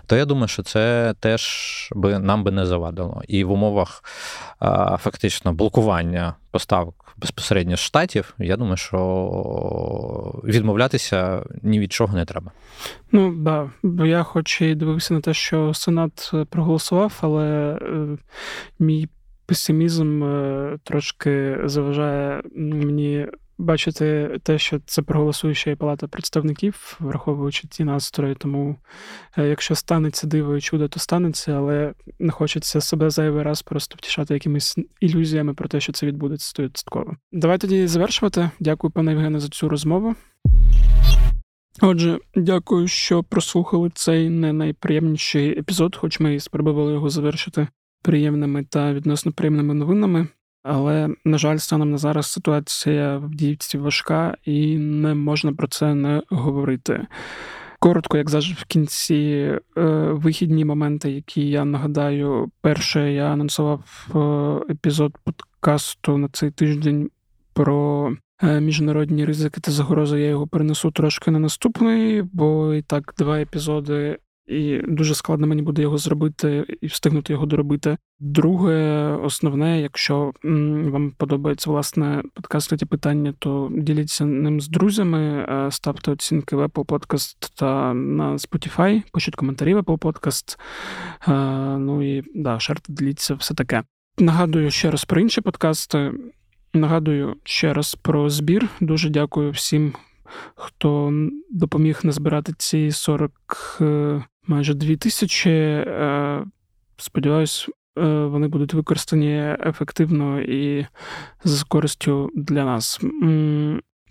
То 0.07 0.17
я 0.17 0.25
думаю, 0.25 0.49
що 0.49 0.63
це 0.63 1.15
теж 1.21 1.89
би 1.95 2.19
нам 2.19 2.45
би 2.45 2.51
не 2.51 2.67
завадило. 2.67 3.23
І 3.29 3.45
в 3.45 3.51
умовах 3.51 4.05
фактично 4.99 5.53
блокування 5.53 6.35
поставок 6.51 7.15
безпосередньо 7.17 7.77
з 7.77 7.81
штатів, 7.81 8.35
я 8.39 8.57
думаю, 8.57 8.77
що 8.77 10.41
відмовлятися 10.45 11.43
ні 11.63 11.79
від 11.79 11.93
чого 11.93 12.17
не 12.17 12.25
треба. 12.25 12.53
Ну 13.13 13.35
да, 13.35 13.71
бо 13.83 14.07
я 14.07 14.23
хоч 14.23 14.61
і 14.61 14.75
дивився 14.75 15.15
на 15.15 15.21
те, 15.21 15.35
що 15.35 15.75
Сенат 15.75 16.33
проголосував, 16.51 17.19
але 17.21 17.79
е, 17.83 18.19
мій 18.79 19.09
песимізм 19.47 20.25
е, 20.25 20.79
трошки 20.85 21.59
заважає 21.65 22.43
мені 22.57 23.27
бачити 23.61 24.39
те, 24.43 24.59
що 24.59 24.81
це 24.87 25.03
проголосує 25.03 25.55
ще 25.55 25.73
й 25.73 25.77
палата 25.77 26.09
представників, 26.09 26.97
враховуючи 27.01 27.69
ті 27.69 27.85
настрої. 27.85 28.35
Тому 28.35 28.77
е, 29.39 29.49
якщо 29.49 29.75
станеться 29.75 30.27
диво 30.27 30.57
і 30.57 30.61
чудо, 30.61 30.89
то 30.89 31.01
станеться, 31.01 31.53
але 31.53 31.95
не 32.19 32.33
хочеться 32.33 32.81
себе 32.81 33.11
зайвий 33.11 33.43
раз 33.43 33.63
просто 33.63 33.95
втішати 33.99 34.35
якимись 34.35 34.77
ілюзіями 35.01 35.55
про 35.55 35.69
те, 35.69 35.81
що 35.81 35.93
це 35.93 36.07
відбудеться 36.07 36.49
стовідсотково. 36.49 37.17
Давай 37.33 37.59
тоді 37.59 37.87
завершувати. 37.87 38.51
Дякую, 38.61 38.91
пане 38.91 39.11
Євгене, 39.11 39.41
за 39.41 39.49
цю 39.49 39.69
розмову. 39.69 40.15
Отже, 41.83 42.19
дякую, 42.37 42.89
що 42.89 43.23
прослухали 43.23 43.91
цей 43.95 44.31
не 44.31 44.53
найприємніший 44.53 45.59
епізод, 45.59 45.97
хоч 45.97 46.21
ми 46.21 46.35
і 46.35 46.41
спробували 46.41 46.93
його 46.93 47.11
завершити 47.11 47.69
приємними 48.03 48.65
та 48.65 48.93
відносно 48.93 49.33
приємними 49.33 49.75
новинами. 49.75 50.29
Але, 50.63 51.09
на 51.25 51.39
жаль, 51.39 51.57
станом 51.57 51.91
на 51.91 51.99
зараз 51.99 52.27
ситуація 52.27 53.17
в 53.17 53.31
Діївці 53.31 53.79
важка, 53.79 54.37
і 54.45 54.79
не 54.79 55.15
можна 55.15 55.53
про 55.53 55.67
це 55.69 55.95
не 55.95 56.23
говорити. 56.29 57.07
Коротко, 57.79 58.19
як 58.19 58.31
завжди, 58.31 58.55
в 58.59 58.65
кінці 58.65 59.15
е, 59.15 59.83
вихідні 60.13 60.65
моменти, 60.65 61.11
які 61.11 61.49
я 61.49 61.65
нагадаю, 61.65 62.51
перше 62.61 63.13
я 63.13 63.25
анонсував 63.25 64.07
е, 64.15 64.73
епізод 64.73 65.19
подкасту 65.25 66.19
на 66.19 66.29
цей 66.29 66.51
тиждень 66.51 67.11
про 67.53 68.13
е, 68.43 68.61
міжнародні 68.61 69.25
ризики 69.25 69.61
та 69.61 69.71
загрози. 69.73 70.21
Я 70.21 70.29
його 70.29 70.47
перенесу 70.47 70.91
трошки 70.91 71.31
на 71.31 71.39
наступний, 71.39 72.23
бо 72.23 72.75
і 72.75 72.83
так 72.83 73.15
два 73.19 73.41
епізоди 73.41 74.19
і 74.51 74.83
дуже 74.89 75.15
складно 75.15 75.47
мені 75.47 75.63
буде 75.63 75.83
його 75.83 75.99
зробити 75.99 76.65
і 76.81 76.87
встигнути 76.87 77.33
його 77.33 77.47
доробити. 77.47 77.97
Друге, 78.21 78.75
основне, 79.23 79.81
якщо 79.81 80.33
вам 80.93 81.13
подобається 81.17 81.71
власне 81.71 82.23
подкаст 82.35 82.87
питання, 82.87 83.35
то 83.39 83.71
діліться 83.77 84.25
ним 84.25 84.61
з 84.61 84.69
друзями, 84.69 85.47
ставте 85.71 86.11
оцінки 86.11 86.57
в 86.57 86.65
Apple 86.65 86.85
Podcast 86.85 87.53
та 87.55 87.95
на 87.95 88.33
Spotify, 88.33 89.03
пишіть 89.13 89.37
коментарі 89.37 89.75
в 89.75 89.79
Apple 89.79 89.99
Podcast, 89.99 90.59
Ну 91.79 92.17
і 92.17 92.23
да, 92.35 92.61
шарте, 92.61 92.93
діліться, 92.93 93.35
все 93.35 93.55
таке. 93.55 93.83
Нагадую 94.19 94.71
ще 94.71 94.91
раз 94.91 95.05
про 95.05 95.21
інші 95.21 95.41
подкасти. 95.41 96.13
Нагадую 96.75 97.37
ще 97.45 97.73
раз 97.75 97.95
про 97.95 98.31
збір. 98.31 98.69
Дуже 98.81 99.11
дякую 99.11 99.51
всім, 99.51 99.93
хто 100.55 101.13
допоміг 101.51 102.01
назбирати 102.03 102.53
ці 102.59 102.91
40 102.91 103.33
майже 104.51 104.75
2 104.75 104.97
тисячі. 104.97 105.51
Е, 105.51 106.45
сподіваюсь, 106.97 107.69
е, 107.99 108.03
вони 108.25 108.49
будуть 108.49 108.75
використані 108.75 109.57
ефективно 109.67 110.41
і 110.41 110.87
з 111.45 111.63
користю 111.63 112.31
для 112.35 112.65
нас. 112.65 113.01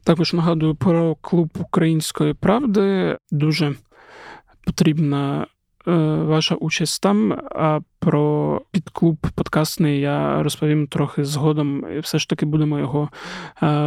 Також 0.03 0.33
нагадую 0.33 0.75
про 0.75 1.15
клуб 1.15 1.49
української 1.59 2.33
правди. 2.33 3.17
Дуже 3.31 3.73
потрібна 4.65 5.47
е, 5.87 5.91
ваша 6.15 6.55
участь 6.55 7.01
там. 7.01 7.31
А 7.51 7.79
про 7.99 8.61
підклуб 8.71 9.17
подкастний 9.35 9.99
я 9.99 10.43
розповім 10.43 10.87
трохи 10.87 11.25
згодом, 11.25 11.85
і 11.95 11.99
все 11.99 12.19
ж 12.19 12.29
таки 12.29 12.45
будемо 12.45 12.79
його 12.79 13.09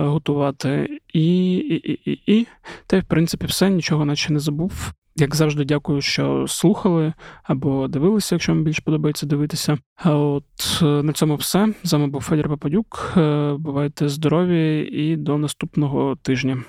готувати. 0.04 0.98
І, 1.12 1.54
і, 1.54 1.92
і, 1.92 2.10
і, 2.10 2.38
і. 2.40 2.46
Та 2.86 2.98
в 2.98 3.04
принципі 3.04 3.46
все, 3.46 3.70
нічого 3.70 4.04
наче 4.04 4.32
не 4.32 4.38
забув. 4.38 4.92
Як 5.16 5.34
завжди, 5.34 5.64
дякую, 5.64 6.00
що 6.00 6.46
слухали 6.48 7.12
або 7.42 7.88
дивилися, 7.88 8.34
якщо 8.34 8.52
вам 8.52 8.64
більше 8.64 8.82
подобається 8.84 9.26
дивитися. 9.26 9.78
А 9.96 10.16
от 10.16 10.44
е, 10.82 10.84
на 10.84 11.12
цьому 11.12 11.34
все. 11.34 11.68
З 11.82 11.92
вами 11.92 12.06
був 12.06 12.22
Федір 12.22 12.48
Пападюк. 12.48 13.12
Е, 13.16 13.54
бувайте 13.58 14.08
здорові 14.08 14.80
і 14.92 15.16
до 15.16 15.38
наступного 15.38 16.16
тижня. 16.22 16.62